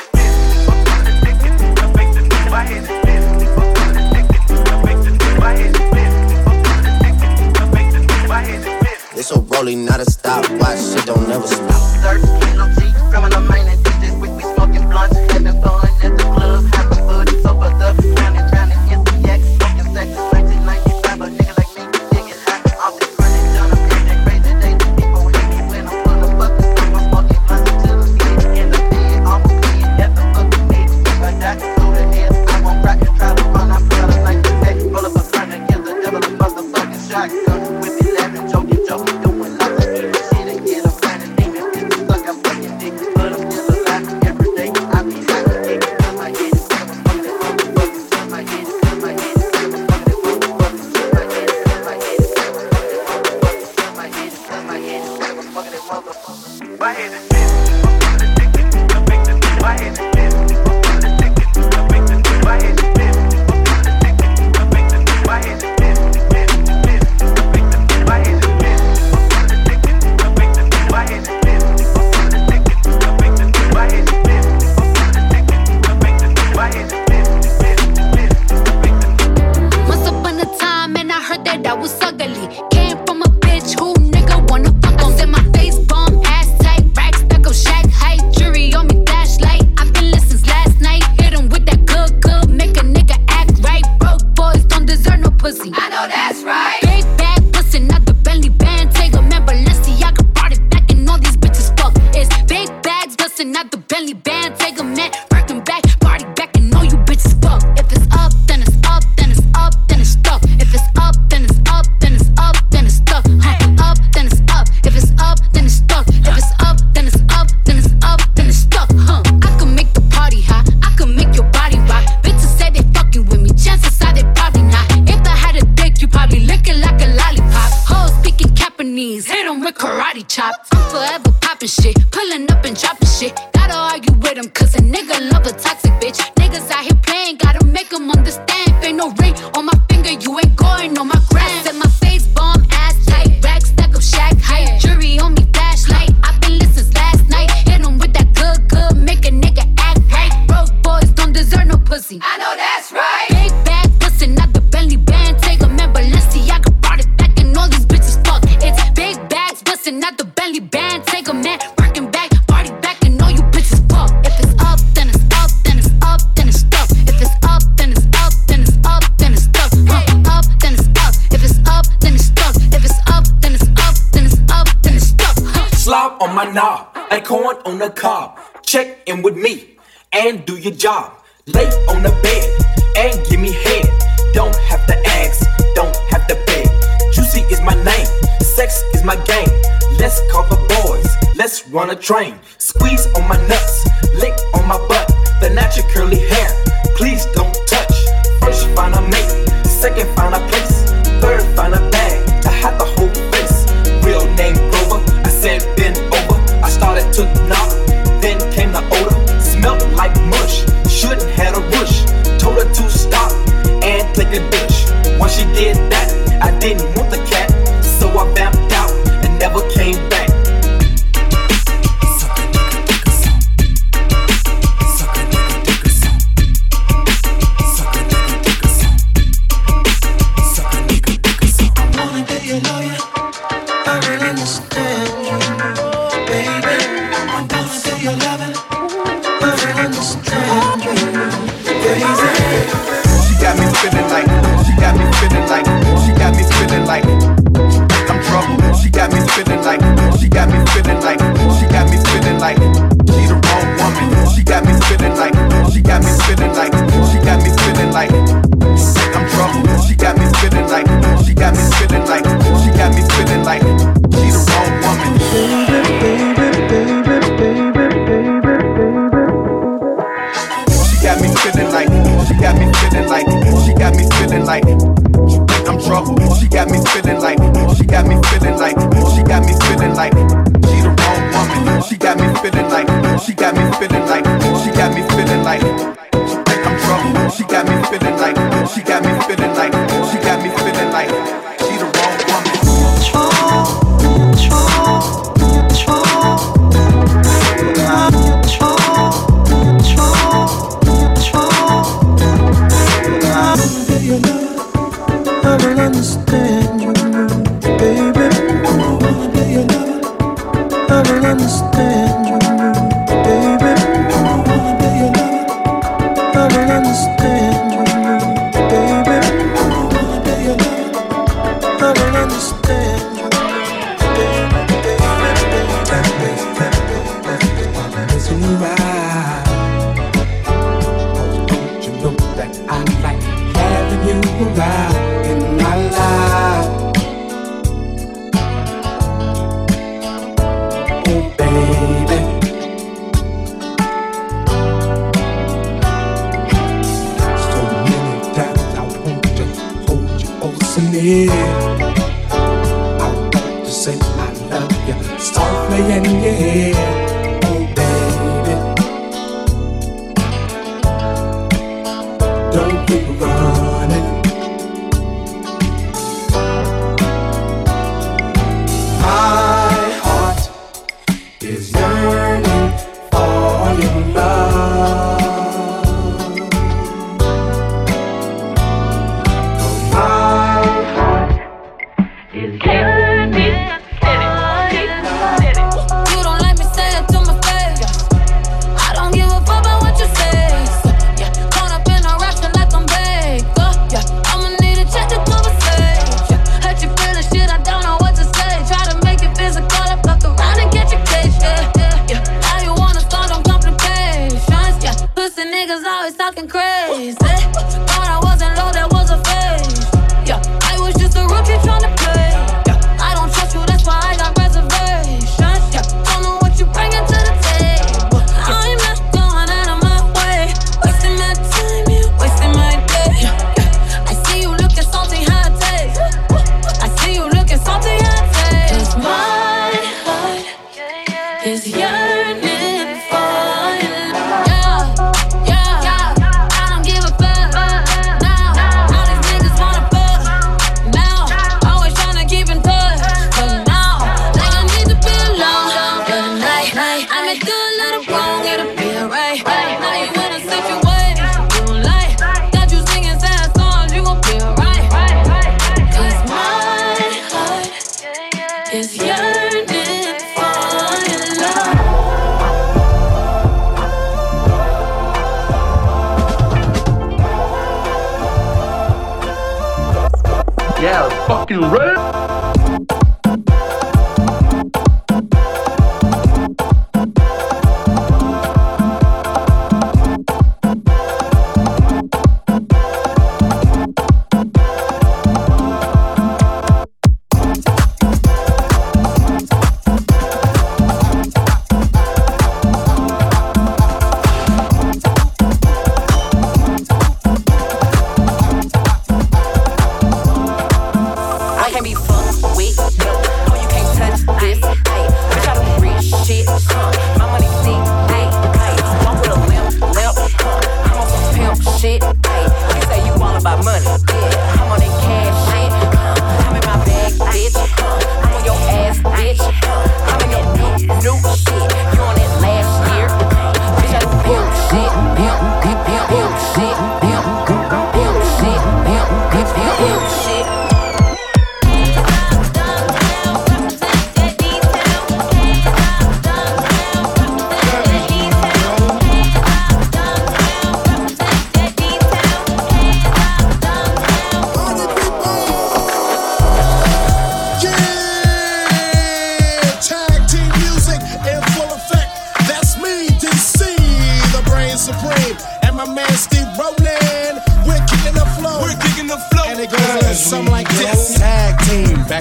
It's 9.21 9.29
a 9.29 9.39
rolling, 9.39 9.85
not 9.85 9.99
a 9.99 10.05
stopwatch. 10.09 10.79
Shit 10.79 11.05
don't 11.05 11.29
never 11.29 11.45
stop. 11.45 12.01
Penalty, 12.01 12.91
criminal. 13.11 13.41
This 14.01 14.55
smoking 14.55 14.89
blunts. 14.89 15.30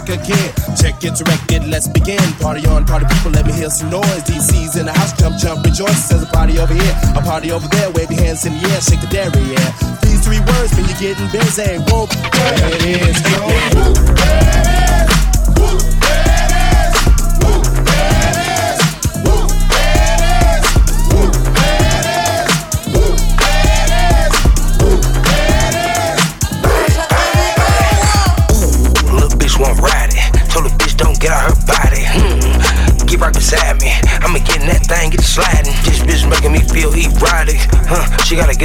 Back 0.00 0.22
again. 0.22 0.52
Check 0.76 1.02
it, 1.04 1.14
directed, 1.14 1.66
let's 1.68 1.88
begin. 1.88 2.20
Party 2.40 2.66
on, 2.66 2.84
party 2.84 3.06
people, 3.06 3.30
let 3.30 3.46
me 3.46 3.52
hear 3.52 3.70
some 3.70 3.90
noise. 3.90 4.22
DC's 4.24 4.76
in 4.76 4.86
the 4.86 4.92
house, 4.92 5.12
jump, 5.18 5.38
jump, 5.38 5.64
rejoice. 5.64 6.08
There's 6.08 6.22
a 6.22 6.26
party 6.26 6.58
over 6.58 6.74
here, 6.74 6.94
a 7.16 7.22
party 7.22 7.50
over 7.50 7.66
there. 7.68 7.90
Wave 7.90 8.10
your 8.10 8.22
hands 8.22 8.44
in 8.46 8.54
the 8.54 8.68
air, 8.70 8.80
shake 8.80 9.00
the 9.00 9.08
dairy, 9.08 9.42
yeah. 9.52 9.72
These 10.02 10.24
three 10.24 10.40
words 10.40 10.76
mean 10.76 10.86
you're 10.88 11.14
getting 11.14 11.30
busy. 11.30 11.78
Whoa, 11.88 12.06
there 12.06 12.74
it 12.74 12.84
is. 12.86 13.20
Go. 13.20 14.40
Little 15.60 15.99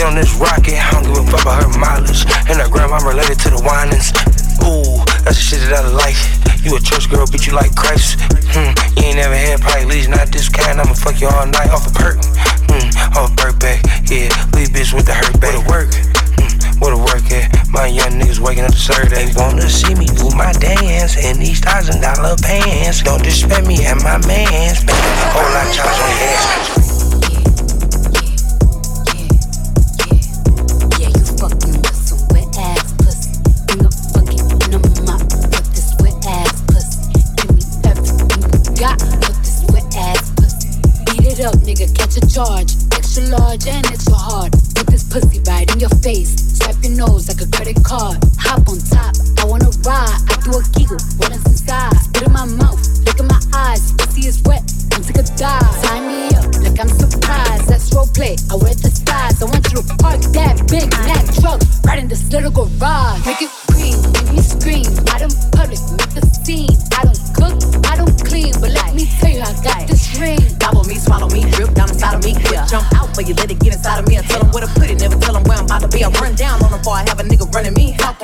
on 0.05 0.13
this 0.15 0.33
rocket. 0.37 0.77
I 0.77 0.91
don't 0.93 1.03
give 1.03 1.17
a 1.17 1.25
fuck 1.25 1.41
about 1.41 1.63
her 1.65 1.79
mileage. 1.79 2.25
And 2.47 2.61
her 2.61 2.69
grandma 2.69 3.01
related 3.01 3.39
to 3.41 3.49
the 3.49 3.57
whinings. 3.59 4.13
Ooh, 4.61 5.01
that's 5.25 5.35
the 5.41 5.43
shit 5.43 5.59
that 5.67 5.81
I 5.81 5.89
like. 5.89 6.17
You 6.61 6.77
a 6.77 6.79
church 6.79 7.09
girl, 7.09 7.25
bitch, 7.25 7.49
you 7.49 7.53
like 7.53 7.73
Christ. 7.75 8.21
Hmm. 8.53 8.71
You 8.97 9.09
ain't 9.11 9.17
never 9.17 9.35
had 9.35 9.61
probably 9.61 9.85
least 9.97 10.09
not 10.09 10.29
this 10.29 10.47
kind. 10.47 10.79
I'ma 10.79 10.93
fuck 10.93 11.19
you 11.19 11.27
all 11.27 11.45
night 11.49 11.69
off 11.73 11.89
a 11.89 11.93
perk. 11.93 12.21
Hmm. 12.69 13.17
Off 13.17 13.33
a 13.33 13.35
perk 13.35 13.59
back. 13.59 13.81
Yeah, 14.05 14.29
leave 14.53 14.69
bitch 14.69 14.93
with 14.93 15.09
the 15.09 15.13
hurt 15.17 15.41
back. 15.41 15.57
What 15.65 15.89
work? 15.89 15.89
Hmm, 16.37 16.53
What 16.79 16.93
a 16.93 16.99
work 17.01 17.25
at? 17.33 17.49
My 17.73 17.87
young 17.89 18.21
niggas 18.21 18.39
waking 18.39 18.63
up 18.63 18.71
to 18.71 18.77
serve 18.79 19.09
They 19.09 19.27
wanna 19.35 19.67
see 19.69 19.93
me 19.95 20.05
do 20.05 20.29
my 20.37 20.53
dance 20.53 21.17
in 21.17 21.39
these 21.39 21.59
thousand 21.59 22.01
dollar 22.01 22.37
pants. 22.41 23.01
Don't 23.03 23.21
disrespect 23.21 23.65
me 23.67 23.83
and 23.85 24.01
my 24.03 24.17
mans. 24.25 24.85
A 24.85 24.93
whole 25.33 25.49
lot 25.49 25.67
charge 25.73 25.97
on 25.97 26.09
your 26.13 26.74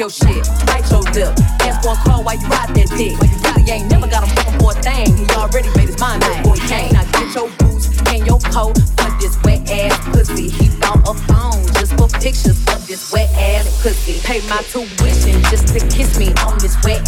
your 0.01 0.09
shit, 0.09 0.41
bite 0.65 0.89
your 0.89 1.05
lip. 1.13 1.29
Ask 1.61 1.85
for 1.85 1.93
a 1.93 1.99
call 2.01 2.23
while 2.23 2.33
you 2.33 2.47
ride 2.49 2.73
that 2.73 2.89
dick. 2.97 3.13
Really 3.21 3.69
ain't 3.69 3.85
never 3.85 4.09
got 4.09 4.25
him 4.25 4.33
fucking 4.33 4.57
for 4.57 4.73
a 4.73 4.81
thing. 4.81 5.13
He 5.13 5.29
already 5.37 5.69
made 5.77 5.93
his 5.93 5.99
mind 6.01 6.23
up 6.25 6.41
before 6.41 6.57
he 6.57 6.65
came. 6.65 6.89
Now 6.97 7.05
get 7.13 7.29
your 7.37 7.49
boots 7.61 7.85
and 8.09 8.25
your 8.25 8.41
coat 8.49 8.73
for 8.97 9.13
this 9.21 9.37
wet 9.45 9.61
ass 9.69 9.93
pussy. 10.09 10.49
He 10.49 10.73
bought 10.81 11.05
a 11.05 11.13
phone 11.29 11.61
just 11.77 11.93
for 12.01 12.09
pictures 12.17 12.57
of 12.73 12.81
this 12.89 13.13
wet 13.13 13.29
ass 13.37 13.69
pussy. 13.85 14.17
Pay 14.25 14.41
my 14.49 14.57
tuition 14.73 15.37
just 15.53 15.69
to 15.69 15.79
kiss 15.93 16.17
me 16.17 16.33
on 16.49 16.57
this 16.57 16.73
wet 16.81 17.00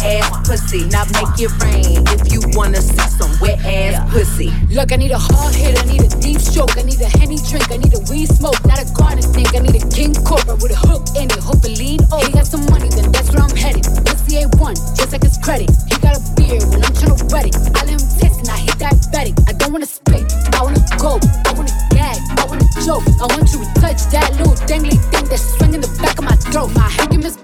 pussy. 0.74 0.88
Now 0.88 1.04
make 1.04 1.38
it 1.38 1.50
rain 1.62 2.04
if 2.08 2.32
you 2.32 2.40
wanna 2.56 2.80
see 2.80 3.08
some 3.18 3.30
wet 3.40 3.58
ass 3.64 4.10
pussy. 4.12 4.52
Look, 4.70 4.92
I 4.92 4.96
need 4.96 5.10
a 5.10 5.18
hard 5.18 5.54
hit, 5.54 5.78
I 5.78 5.84
need 5.86 6.02
a 6.02 6.08
deep 6.20 6.40
stroke, 6.40 6.76
I 6.76 6.82
need 6.82 7.00
a 7.00 7.08
henny 7.18 7.38
drink, 7.48 7.70
I 7.70 7.76
need 7.76 7.94
a 7.94 8.00
weed 8.10 8.28
smoke, 8.28 8.58
not 8.66 8.80
a 8.80 8.86
garden 8.94 9.22
snake, 9.22 9.54
I 9.54 9.60
need 9.60 9.76
a 9.76 9.86
king 9.88 10.14
cobra 10.14 10.54
with 10.56 10.72
a 10.72 10.76
hook 10.76 11.02
in 11.16 11.30
it, 11.30 11.38
hope 11.38 11.64
it 11.64 11.78
lean 11.78 12.00
over. 12.12 12.26
He 12.26 12.32
got 12.32 12.46
some 12.46 12.64
money, 12.66 12.88
then 12.88 13.10
that's 13.12 13.30
where 13.32 13.42
I'm 13.42 13.56
headed. 13.56 13.84
Pussy 14.04 14.42
A1, 14.42 14.74
just 14.96 15.12
like 15.12 15.22
his 15.22 15.38
credit. 15.38 15.70
He 15.88 15.96
got 16.00 16.16
a 16.16 16.22
beard 16.34 16.62
when 16.70 16.84
I'm 16.84 16.92
tryna 16.92 17.32
wet 17.32 17.46
it. 17.46 17.56
I 17.76 17.80
let 17.84 17.94
him 17.94 18.06
taste 18.18 18.40
and 18.40 18.48
I 18.48 18.58
hit 18.58 18.78
that 18.78 18.94
diabetic. 19.12 19.34
I 19.48 19.52
don't 19.52 19.72
wanna 19.72 19.86
spit, 19.86 20.24
I 20.54 20.62
wanna 20.62 20.82
go, 20.98 21.18
I 21.46 21.52
wanna 21.54 21.74
gag, 21.90 22.18
I 22.38 22.44
wanna 22.46 22.66
joke. 22.84 23.04
I 23.22 23.26
want 23.30 23.46
you 23.52 23.62
to 23.62 23.68
touch 23.80 24.00
that 24.10 24.34
little 24.38 24.54
dangly 24.66 24.98
thing 25.10 25.24
that's 25.26 25.44
swinging 25.56 25.80
the 25.80 25.90
back 26.02 26.18
of 26.18 26.24
my 26.24 26.36
throat. 26.50 26.70
My 26.74 26.88
head 26.88 27.14
is 27.24 27.36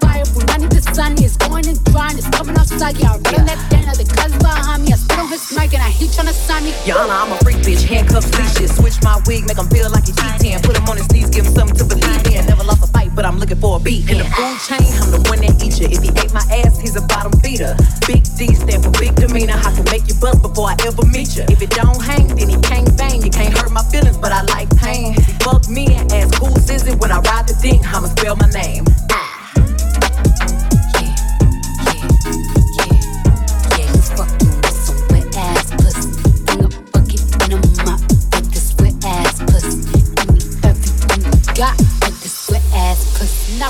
it's 2.81 2.97
coming 2.97 3.05
out 3.05 3.05
soggy. 3.05 3.05
I 3.05 3.13
run 3.13 3.39
on 3.39 3.45
that 3.45 3.61
Dana, 3.69 3.93
the 3.93 4.05
cuz 4.05 4.33
behind 4.41 4.83
me, 4.83 4.93
I 4.93 4.97
spit 4.97 5.19
on 5.19 5.29
his 5.29 5.45
mic 5.53 5.73
and 5.73 5.83
I 5.83 5.89
heat 5.89 6.11
tryna 6.11 6.33
sign 6.33 6.63
me. 6.63 6.73
Honor, 6.89 7.13
I'm 7.13 7.31
a 7.31 7.37
freak 7.45 7.57
bitch, 7.61 7.83
handcuffs, 7.83 8.31
leashes. 8.37 8.75
Switch 8.75 8.97
my 9.03 9.21
wig, 9.25 9.45
make 9.45 9.57
him 9.57 9.69
feel 9.69 9.89
like 9.89 10.05
he 10.05 10.13
G10. 10.13 10.63
Put 10.63 10.77
him 10.77 10.85
on 10.89 10.97
his 10.97 11.09
knees, 11.11 11.29
give 11.29 11.45
him 11.45 11.53
something 11.53 11.77
to 11.77 11.85
believe 11.85 12.25
in. 12.27 12.45
Never 12.45 12.63
lost 12.63 12.83
a 12.83 12.89
fight, 12.91 13.11
but 13.15 13.25
I'm 13.25 13.37
looking 13.37 13.59
for 13.59 13.77
a 13.77 13.79
beat. 13.79 14.09
In 14.09 14.17
the 14.17 14.27
food 14.33 14.57
chain, 14.65 14.89
I'm 15.01 15.11
the 15.13 15.21
one 15.29 15.39
that 15.45 15.61
eat 15.61 15.77
you. 15.79 15.87
If 15.87 16.01
he 16.01 16.09
ate 16.09 16.33
my 16.33 16.45
ass, 16.49 16.79
he's 16.79 16.95
a 16.95 17.01
bottom 17.05 17.33
feeder. 17.41 17.77
Big 18.07 18.23
D 18.37 18.53
stand 18.55 18.83
for 18.83 18.91
big 18.97 19.13
demeanor. 19.15 19.57
I 19.61 19.69
can 19.75 19.85
make 19.93 20.07
you 20.09 20.15
bust 20.17 20.41
before 20.41 20.73
I 20.73 20.75
ever 20.85 21.05
meet 21.05 21.37
you. 21.37 21.45
If 21.49 21.61
it 21.61 21.69
don't 21.71 22.01
hang, 22.01 22.27
then 22.33 22.49
he 22.49 22.57
can't 22.65 22.89
bang. 22.97 23.21
You 23.21 23.29
can't 23.29 23.53
hurt 23.53 23.71
my 23.71 23.83
feelings, 23.93 24.17
but 24.17 24.31
I 24.31 24.41
like 24.49 24.69
pain. 24.77 25.13
If 25.13 25.25
he 25.27 25.33
fuck 25.45 25.69
me 25.69 25.85
and 25.93 26.11
ask 26.11 26.33
who 26.41 26.49
is 26.55 26.87
it 26.87 26.97
when 26.99 27.11
I 27.11 27.19
ride 27.29 27.45
the 27.47 27.55
dick, 27.61 27.81
I'ma 27.85 28.09
spell 28.09 28.35
my 28.35 28.49
name. 28.49 28.85
Yeah, 29.09 29.30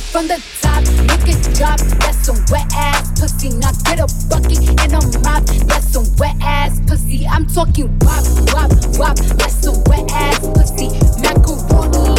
top 0.02 0.12
from 0.12 0.28
the 0.28 0.42
top. 0.62 0.84
Nigga 0.84 1.58
drop, 1.58 1.80
that's 2.00 2.26
some 2.26 2.38
wet 2.50 2.72
ass 2.76 3.20
pussy. 3.20 3.50
Now 3.50 3.72
get 3.84 4.00
a 4.00 4.08
bucket 4.30 4.60
and 4.82 4.94
a 4.94 5.20
mop, 5.20 5.46
that's 5.68 5.88
some 5.88 6.06
wet 6.18 6.36
ass 6.42 6.80
pussy. 6.88 7.28
I'm 7.28 7.46
talking 7.48 7.88
wop, 8.00 8.24
wop, 8.54 8.72
wop, 8.98 9.18
that's 9.18 9.56
some 9.64 9.84
wet 9.86 10.10
ass 10.12 10.40
pussy. 10.40 10.90
Macaroni. 11.22 12.11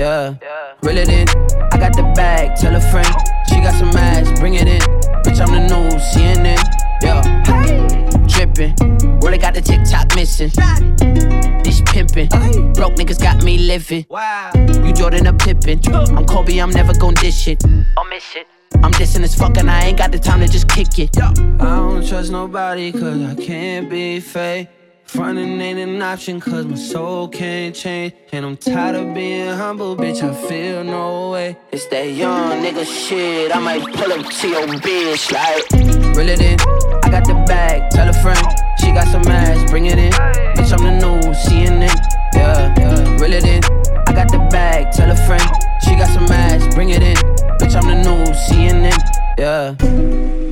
Yeah. 0.00 0.36
Reel 0.80 0.96
it 0.96 1.10
in. 1.10 1.28
I 1.28 1.76
got 1.76 1.94
the 1.94 2.10
bag. 2.16 2.56
Tell 2.56 2.74
a 2.74 2.80
friend. 2.80 3.06
She 3.50 3.56
got 3.56 3.74
some 3.74 3.90
ass. 3.90 4.40
Bring 4.40 4.54
it 4.54 4.66
in. 4.66 4.80
Bitch, 5.20 5.46
I'm 5.46 5.52
the 5.52 5.60
new 5.60 5.90
CNN. 6.00 6.56
Yeah. 7.02 7.20
Drippin'. 8.26 9.20
Really 9.20 9.36
got 9.36 9.52
the 9.52 9.60
TikTok 9.60 10.16
missing. 10.16 10.48
This 11.62 11.82
pimpin'. 11.82 12.30
Broke 12.72 12.94
niggas 12.94 13.20
got 13.20 13.44
me 13.44 13.58
living. 13.58 14.06
Wow. 14.08 14.52
You 14.56 14.94
Jordan 14.94 15.26
a 15.26 15.34
Pippen. 15.34 15.78
I'm 16.16 16.24
Kobe. 16.24 16.56
I'm 16.56 16.70
never 16.70 16.94
gon' 16.94 17.12
dish 17.12 17.46
it. 17.46 17.62
I'll 17.98 18.06
miss 18.06 18.34
it. 18.36 18.46
I'm 18.82 18.92
dissing 18.92 19.22
as 19.22 19.34
fuck 19.34 19.58
and 19.58 19.70
I 19.70 19.88
ain't 19.88 19.98
got 19.98 20.12
the 20.12 20.18
time 20.18 20.40
to 20.40 20.48
just 20.48 20.66
kick 20.66 20.98
it. 20.98 21.20
I 21.20 21.34
don't 21.60 22.08
trust 22.08 22.32
nobody 22.32 22.90
cause 22.90 23.20
I 23.20 23.34
can't 23.34 23.90
be 23.90 24.20
fake. 24.20 24.68
Frontin' 25.10 25.60
ain't 25.60 25.80
an 25.80 26.00
option 26.00 26.38
cause 26.38 26.64
my 26.66 26.76
soul 26.76 27.26
can't 27.26 27.74
change. 27.74 28.14
And 28.30 28.46
I'm 28.46 28.56
tired 28.56 28.94
of 28.94 29.12
being 29.12 29.48
humble, 29.48 29.96
bitch, 29.96 30.22
I 30.22 30.32
feel 30.46 30.84
no 30.84 31.30
way. 31.32 31.56
It's 31.72 31.86
that 31.86 32.04
young 32.12 32.62
nigga 32.62 32.86
shit, 32.86 33.54
I 33.54 33.58
might 33.58 33.82
pull 33.82 34.12
up 34.12 34.24
to 34.24 34.48
your 34.48 34.68
bitch 34.68 35.32
like. 35.32 36.16
Reel 36.16 36.28
it 36.28 36.40
in, 36.40 36.60
I 37.02 37.10
got 37.10 37.26
the 37.26 37.34
bag, 37.48 37.90
tell 37.90 38.08
a 38.08 38.12
friend. 38.22 38.38
She 38.78 38.92
got 38.92 39.08
some 39.08 39.26
ass, 39.26 39.68
bring 39.68 39.86
it 39.86 39.98
in. 39.98 40.12
Bitch, 40.12 40.72
I'm 40.78 40.84
the 40.84 40.92
new 40.92 41.20
CNN, 41.32 41.92
yeah, 42.36 42.72
yeah. 42.78 43.20
Reel 43.20 43.32
it 43.32 43.44
in, 43.44 43.64
I 44.06 44.12
got 44.12 44.30
the 44.30 44.38
bag, 44.52 44.92
tell 44.92 45.10
a 45.10 45.16
friend. 45.26 45.42
She 45.82 45.96
got 45.96 46.06
some 46.06 46.30
ass, 46.30 46.72
bring 46.72 46.90
it 46.90 47.02
in. 47.02 47.16
Bitch, 47.58 47.74
I'm 47.74 47.88
the 47.88 47.96
new 47.96 48.30
CNN, 48.46 48.96
yeah. 49.36 50.49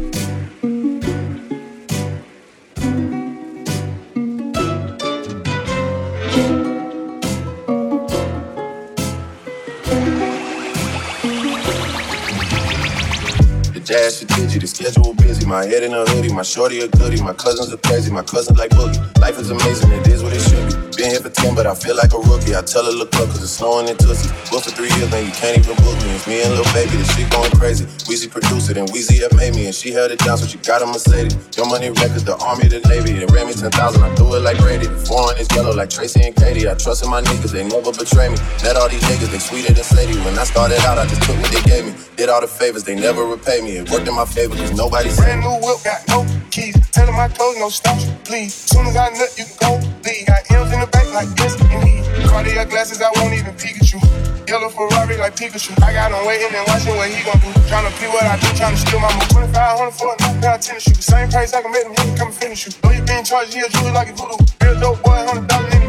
The 13.89 13.95
jazz 13.97 14.20
shit 14.20 14.61
the 14.61 14.68
schedule 14.68 15.14
busy. 15.16 15.49
My 15.49 15.64
head 15.64 15.80
in 15.80 15.97
a 15.97 16.05
hoodie, 16.05 16.28
my 16.28 16.45
shorty 16.45 16.84
a 16.84 16.89
goodie. 16.93 17.24
My 17.24 17.32
cousins 17.32 17.72
are 17.72 17.80
crazy, 17.80 18.12
my 18.12 18.20
cousins 18.20 18.59
like 18.61 18.68
boogie. 18.76 19.01
Life 19.16 19.41
is 19.41 19.49
amazing, 19.49 19.89
it 19.97 20.05
is 20.09 20.20
what 20.20 20.36
it 20.36 20.45
should 20.45 20.61
be. 20.68 20.76
Been 21.01 21.09
here 21.16 21.24
for 21.24 21.32
10, 21.32 21.57
but 21.57 21.64
I 21.64 21.72
feel 21.72 21.97
like 21.97 22.12
a 22.12 22.20
rookie. 22.20 22.53
I 22.53 22.61
tell 22.61 22.84
her, 22.84 22.93
look 22.93 23.16
up, 23.16 23.32
cause 23.32 23.41
it's 23.41 23.57
snowing 23.57 23.89
in 23.89 23.97
Tussie. 23.97 24.28
Booked 24.53 24.68
for 24.68 24.76
three 24.76 24.93
years, 24.93 25.09
man, 25.09 25.24
you 25.24 25.32
can't 25.32 25.57
even 25.57 25.72
book 25.80 25.97
me. 26.05 26.12
It's 26.12 26.28
me 26.28 26.45
and 26.45 26.53
Lil 26.53 26.68
Baby, 26.76 27.01
this 27.01 27.09
shit 27.16 27.32
going 27.32 27.49
crazy. 27.57 27.89
Weezy 28.05 28.28
produced 28.28 28.68
it, 28.68 28.76
and 28.76 28.93
Weezy 28.93 29.24
have 29.24 29.32
made 29.32 29.57
me, 29.57 29.64
and 29.64 29.74
she 29.74 29.89
held 29.89 30.12
it 30.12 30.20
down, 30.20 30.36
so 30.36 30.45
she 30.45 30.61
got 30.68 30.84
a 30.84 30.86
Mercedes. 30.86 31.32
Your 31.57 31.64
money 31.64 31.89
records, 31.89 32.28
the 32.28 32.36
army, 32.45 32.68
the 32.68 32.84
navy. 32.93 33.16
They 33.16 33.28
ran 33.32 33.49
me 33.49 33.57
10,000, 33.57 33.72
I 33.72 34.12
do 34.20 34.28
it 34.36 34.45
like 34.45 34.61
Brady. 34.61 34.84
Foreign 35.09 35.41
is 35.41 35.49
yellow 35.57 35.72
like 35.72 35.89
Tracy 35.89 36.20
and 36.28 36.36
Katie. 36.36 36.68
I 36.68 36.76
trust 36.76 37.05
in 37.05 37.09
my 37.09 37.24
niggas, 37.24 37.57
they 37.57 37.64
never 37.64 37.97
betray 37.97 38.28
me. 38.28 38.36
Met 38.61 38.76
all 38.76 38.93
these 38.93 39.01
niggas, 39.09 39.32
they 39.32 39.41
sweeter 39.41 39.72
than 39.72 39.80
Sadie. 39.84 40.20
When 40.28 40.36
I 40.36 40.45
started 40.45 40.84
out, 40.84 41.01
I 41.01 41.09
just 41.09 41.24
took 41.24 41.41
what 41.41 41.49
they 41.57 41.64
gave 41.64 41.89
me. 41.89 42.08
Did 42.19 42.31
all 42.31 42.41
the 42.41 42.49
favors, 42.51 42.83
they 42.83 42.99
never 42.99 43.23
repay 43.23 43.62
me. 43.62 43.79
It 43.79 43.89
worked 43.95 44.09
in 44.09 44.16
my 44.16 44.27
favor, 44.27 44.59
cause 44.59 44.75
nobody 44.75 45.07
Brand 45.14 45.39
new 45.39 45.55
whip, 45.62 45.79
got 45.87 46.03
no 46.11 46.27
keys. 46.51 46.75
Tell 46.91 47.07
them 47.07 47.14
my 47.14 47.29
clothes, 47.31 47.62
no 47.62 47.71
stops, 47.71 48.11
please. 48.27 48.51
Soon 48.51 48.91
as 48.91 48.97
I 48.99 49.14
nut, 49.14 49.31
you 49.39 49.47
can 49.47 49.55
go 49.62 49.71
leave. 50.03 50.27
Got 50.27 50.43
M's 50.51 50.75
in 50.75 50.83
the 50.83 50.91
back 50.91 51.07
like 51.14 51.31
this 51.39 51.55
and 51.55 51.71
E. 51.87 52.03
Cartier 52.27 52.66
glasses, 52.66 52.99
I 52.99 53.07
won't 53.23 53.39
even 53.39 53.55
peek 53.55 53.79
at 53.79 53.87
you. 53.95 54.03
Yellow 54.51 54.66
Ferrari 54.66 55.14
like 55.14 55.39
Pikachu. 55.39 55.79
I 55.79 55.95
got 55.95 56.11
him 56.11 56.27
waiting 56.27 56.51
and 56.51 56.66
watching 56.66 56.99
what 56.99 57.07
he 57.07 57.23
gon' 57.23 57.39
do. 57.39 57.55
Tryna 57.71 57.95
pee 58.03 58.11
what 58.11 58.27
I 58.27 58.35
do, 58.35 58.51
tryna 58.59 58.83
steal 58.83 58.99
my 58.99 59.14
move. 59.14 59.31
2500 59.55 59.95
for 59.95 60.11
a 60.11 60.16
pair 60.43 60.59
of 60.59 60.61
tennis 60.61 60.91
shoes. 60.91 60.99
Same 60.99 61.31
price 61.31 61.55
I 61.55 61.62
can 61.62 61.71
make 61.71 61.87
them 61.87 61.95
niggas 61.95 62.19
come 62.19 62.35
and 62.35 62.37
finish 62.37 62.66
you. 62.66 62.75
Know 62.83 62.99
you 62.99 63.03
been 63.07 63.23
charged, 63.23 63.55
yeah, 63.55 63.71
jewelry 63.71 63.95
like 63.95 64.11
a 64.11 64.14
voodoo. 64.19 64.43
Real 64.59 64.75
dope 64.83 65.07
boy, 65.07 65.23
hundred 65.23 65.47
dollars 65.47 65.88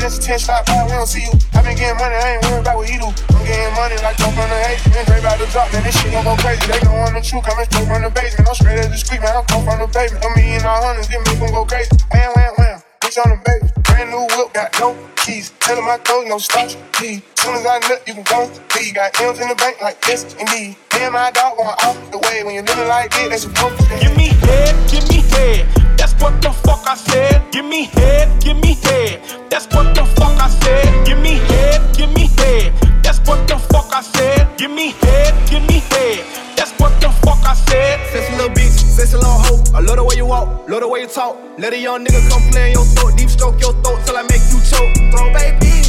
the 0.00 0.08
deal. 0.08 0.18
President's 0.18 0.26
10 0.26 0.38
stop 0.38 0.66
by, 0.66 0.84
we 0.84 0.92
don't 0.92 1.06
see 1.06 1.22
you. 1.22 1.34
I 1.54 1.62
been 1.62 1.76
getting 1.76 1.98
money, 1.98 2.14
I 2.14 2.38
ain't 2.38 2.42
worried 2.46 2.62
about 2.62 2.76
what 2.78 2.88
he 2.88 2.96
do. 2.98 3.08
I'm 3.08 3.42
getting 3.44 3.74
money 3.74 3.96
like 4.02 4.16
dope 4.16 4.34
from 4.34 4.48
the 4.48 4.58
hate. 4.62 4.80
Been 4.94 5.04
great 5.06 5.20
about 5.20 5.38
the 5.38 5.46
drop, 5.50 5.72
man, 5.72 5.82
this 5.82 5.94
shit 5.98 6.12
gon' 6.12 6.24
go 6.24 6.34
crazy. 6.38 6.62
They 6.66 6.80
gon' 6.80 6.98
want 6.98 7.14
the 7.14 7.22
truth, 7.22 7.44
coming 7.44 7.66
straight 7.66 7.88
from 7.88 8.02
the 8.02 8.10
basement. 8.10 8.48
I'm 8.48 8.54
straight 8.54 8.78
as 8.78 8.90
the 8.90 8.98
street, 8.98 9.20
man, 9.22 9.34
I'm 9.36 9.46
come 9.46 9.64
from 9.64 9.78
the 9.82 9.88
pavement. 9.90 10.24
A 10.24 10.28
million 10.38 10.62
all 10.64 10.82
hundreds, 10.82 11.08
get 11.08 11.20
me 11.26 11.32
gon' 11.38 11.52
go 11.52 11.64
crazy. 11.66 11.90
Wham, 12.14 12.30
wham, 12.34 12.52
wham, 12.58 12.76
bitch 13.02 13.18
on 13.18 13.28
the 13.34 13.38
baby. 13.42 13.66
Brand 13.84 14.08
new 14.14 14.24
whip, 14.38 14.48
got 14.54 14.70
no 14.78 14.94
keys. 15.18 15.50
Tell 15.60 15.76
them 15.76 15.86
my 15.86 15.98
clothes, 15.98 16.28
no 16.28 16.38
starch, 16.38 16.78
please. 16.94 17.20
Soon 17.36 17.54
as 17.58 17.66
I 17.66 17.78
nut, 17.88 18.00
you 18.06 18.14
can 18.14 18.26
go 18.26 18.46
leave. 18.76 18.94
Got 18.94 19.18
M's 19.20 19.40
in 19.40 19.48
the 19.48 19.58
bank 19.58 19.80
like 19.82 20.00
this, 20.06 20.24
indeed. 20.38 20.78
Me 20.94 21.00
and 21.04 21.12
my 21.12 21.30
dog 21.30 21.56
going 21.58 21.68
off 21.84 21.98
the 22.10 22.18
way. 22.18 22.42
When 22.44 22.54
you're 22.54 22.64
living 22.64 22.88
like 22.88 23.10
this, 23.10 23.28
that's 23.28 23.42
supposed 23.42 23.78
to 23.78 23.98
Give 23.98 24.16
me 24.16 24.28
head, 24.46 24.74
give 24.90 25.04
me 25.10 25.22
head. 25.34 25.87
What 26.20 26.42
the 26.42 26.50
fuck 26.50 26.86
I 26.86 26.94
said. 26.96 27.50
Give 27.52 27.64
me 27.64 27.84
head, 27.84 28.42
give 28.42 28.56
me 28.56 28.74
head. 28.82 29.22
That's 29.50 29.66
what 29.74 29.94
the 29.94 30.04
fuck 30.04 30.40
I 30.40 30.48
said. 30.48 31.06
Give 31.06 31.18
me 31.18 31.36
head, 31.50 31.96
give 31.96 32.12
me 32.12 32.26
head. 32.38 32.72
That's 33.02 33.20
what 33.20 33.46
the 33.48 33.58
fuck 33.58 33.92
I 33.92 34.02
said. 34.02 34.56
Give 34.58 34.70
me 34.70 34.90
head, 35.00 35.34
give 35.48 35.62
me 35.62 35.80
head. 35.90 36.24
That's 36.56 36.72
what 36.80 37.00
the 37.00 37.10
fuck 37.24 37.38
I 37.46 37.54
said. 37.54 38.00
Sexy 38.12 38.32
little 38.36 38.50
bitch, 38.50 38.76
sexy 38.96 39.16
little 39.16 39.30
hoe. 39.30 39.62
I 39.74 39.80
love 39.80 39.96
the 39.96 40.04
way 40.04 40.16
you 40.16 40.26
walk, 40.26 40.68
love 40.68 40.80
the 40.80 40.88
way 40.88 41.02
you 41.02 41.08
talk. 41.08 41.36
Let 41.58 41.72
a 41.72 41.78
young 41.78 42.04
nigga 42.04 42.28
come 42.28 42.42
play 42.50 42.68
in 42.68 42.74
your 42.74 42.84
throat, 42.84 43.16
deep 43.16 43.30
stroke 43.30 43.60
your 43.60 43.72
throat 43.82 44.00
till 44.04 44.16
I 44.16 44.22
make 44.22 44.42
you 44.50 44.60
choke. 44.60 44.92
Throw 45.12 45.32
baby. 45.32 45.87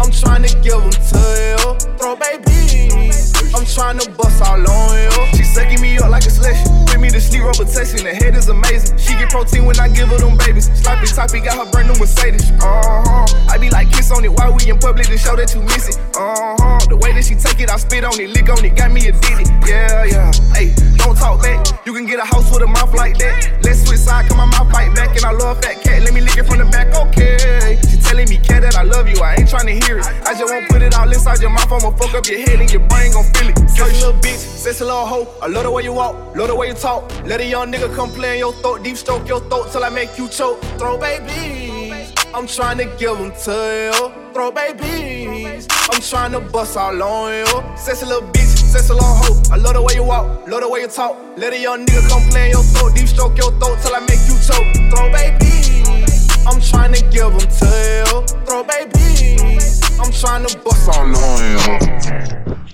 I'm 0.00 0.10
trying 0.10 0.42
to 0.42 0.52
give 0.64 0.80
them 0.80 0.88
to 0.88 1.20
you. 1.20 1.60
Throw 2.00 2.16
babies. 2.16 3.36
I'm 3.52 3.66
trying 3.66 3.98
to 3.98 4.10
bust 4.16 4.40
all 4.40 4.56
on 4.56 4.96
you. 4.96 5.36
She 5.36 5.44
sucking 5.44 5.80
me 5.80 5.98
up 5.98 6.08
like 6.08 6.24
a 6.24 6.30
slush. 6.30 6.56
With 6.88 7.00
me 7.00 7.10
to 7.10 7.20
sleep 7.20 7.42
rotation. 7.42 8.08
The 8.08 8.16
head 8.16 8.34
is 8.34 8.48
amazing. 8.48 8.96
She 8.96 9.12
get 9.12 9.28
protein 9.28 9.66
when 9.66 9.78
I 9.78 9.88
give 9.88 10.08
her 10.08 10.16
them 10.16 10.38
babies. 10.38 10.72
Sloppy 10.80 11.06
toppy 11.06 11.40
got 11.40 11.60
her 11.60 11.70
brand 11.70 11.92
new 11.92 12.00
Mercedes. 12.00 12.50
Uh 12.64 13.04
huh. 13.04 13.52
I 13.52 13.58
be 13.58 13.68
like 13.68 13.92
kiss 13.92 14.10
on 14.10 14.24
it 14.24 14.32
while 14.32 14.56
we 14.56 14.70
in 14.70 14.78
public 14.78 15.06
to 15.06 15.18
show 15.18 15.36
that 15.36 15.52
you 15.54 15.60
miss 15.62 15.90
it. 15.90 15.98
Uh 16.16 16.56
huh. 16.56 16.78
The 16.88 16.96
way 16.96 17.12
that 17.12 17.24
she 17.24 17.34
take 17.34 17.60
it, 17.60 17.68
I 17.68 17.76
spit 17.76 18.02
on 18.02 18.18
it, 18.18 18.30
lick 18.30 18.48
on 18.48 18.64
it, 18.64 18.74
got 18.74 18.90
me 18.90 19.06
addicted. 19.06 19.52
Yeah, 19.68 20.04
yeah. 20.08 20.32
Hey, 20.56 20.72
don't 20.96 21.16
talk 21.16 21.42
back. 21.42 21.60
You 21.84 21.92
can 21.92 22.06
get 22.06 22.18
a 22.18 22.24
house 22.24 22.50
with 22.50 22.62
a 22.62 22.66
mouth 22.66 22.94
like 22.94 23.18
that. 23.18 23.60
Let's 23.62 23.84
switch 23.84 24.00
side, 24.00 24.28
come 24.28 24.40
on, 24.40 24.48
my 24.48 24.64
fight 24.72 24.94
back, 24.96 25.14
and 25.16 25.24
I 25.26 25.32
love 25.32 25.60
that 25.60 25.82
cat. 25.82 26.02
Let 26.02 26.14
me 26.14 26.22
lick 26.22 26.38
it 26.38 26.46
from 26.46 26.58
the 26.58 26.64
back, 26.64 26.88
okay. 26.96 27.76
Telling 28.10 28.28
me, 28.28 28.38
cat, 28.38 28.62
that 28.62 28.74
I 28.74 28.82
love 28.82 29.08
you. 29.08 29.22
I 29.22 29.36
ain't 29.38 29.48
trying 29.48 29.70
to 29.70 29.86
hear 29.86 30.00
it. 30.00 30.06
I 30.26 30.34
just 30.34 30.52
won't 30.52 30.68
put 30.68 30.82
it 30.82 30.98
all 30.98 31.06
inside 31.06 31.40
your 31.40 31.50
mouth. 31.50 31.70
I'ma 31.70 31.94
fuck 31.94 32.12
up 32.12 32.26
your 32.26 32.40
head 32.40 32.58
and 32.58 32.68
your 32.68 32.82
brain 32.90 33.12
gon' 33.12 33.22
feel 33.34 33.50
it. 33.50 33.56
Sexy 33.70 34.02
little 34.02 34.18
bitch, 34.18 34.42
sexy 34.58 34.82
little 34.82 35.06
hoe. 35.06 35.28
I 35.40 35.46
love 35.46 35.62
the 35.62 35.70
way 35.70 35.84
you 35.84 35.92
walk, 35.92 36.34
love 36.34 36.48
the 36.48 36.56
way 36.56 36.66
you 36.66 36.74
talk. 36.74 37.06
Let 37.24 37.40
a 37.40 37.46
young 37.46 37.70
nigga 37.70 37.94
come 37.94 38.10
play 38.10 38.32
in 38.32 38.38
your 38.40 38.52
throat, 38.54 38.82
deep 38.82 38.96
stroke 38.96 39.28
your 39.28 39.38
throat 39.38 39.70
till 39.70 39.84
I 39.84 39.90
make 39.90 40.18
you 40.18 40.26
choke. 40.26 40.60
Throw 40.76 40.98
babies. 40.98 42.12
I'm 42.34 42.48
trying 42.48 42.78
to 42.78 42.86
give 42.98 43.16
them 43.16 43.30
to 43.30 43.54
you. 43.94 44.32
Throw 44.34 44.50
babies. 44.50 45.68
I'm 45.70 46.00
trying 46.00 46.32
to 46.32 46.40
bust 46.40 46.76
all 46.76 47.00
on 47.00 47.32
you. 47.32 47.78
Sexy 47.78 48.06
little 48.06 48.28
bitch, 48.28 48.58
sexy 48.58 48.92
little 48.92 49.06
hoe. 49.06 49.40
I 49.52 49.56
love 49.56 49.74
the 49.74 49.82
way 49.82 49.94
you 49.94 50.02
walk, 50.02 50.48
love 50.48 50.62
the 50.62 50.68
way 50.68 50.80
you 50.80 50.88
talk. 50.88 51.16
Let 51.36 51.52
a 51.52 51.60
young 51.60 51.86
nigga 51.86 52.08
come 52.08 52.28
play 52.30 52.46
in 52.46 52.50
your 52.58 52.64
throat, 52.74 52.92
deep 52.96 53.06
stroke 53.06 53.38
your 53.38 53.52
throat 53.60 53.78
till 53.80 53.94
I 53.94 54.00
make 54.00 54.26
you 54.26 54.34
choke. 54.42 54.66
Throw 54.90 55.12
babies. 55.12 55.59
I'm 56.46 56.60
trying 56.60 56.92
to 56.94 57.02
give 57.10 57.30
them 57.30 57.48
to 57.60 57.66
you. 58.06 58.44
Throw 58.46 58.64
babies. 58.64 59.80
I'm 60.00 60.12
trying 60.12 60.46
to 60.46 60.58
bust 60.58 60.88
on 60.96 61.14
him. 61.14 62.69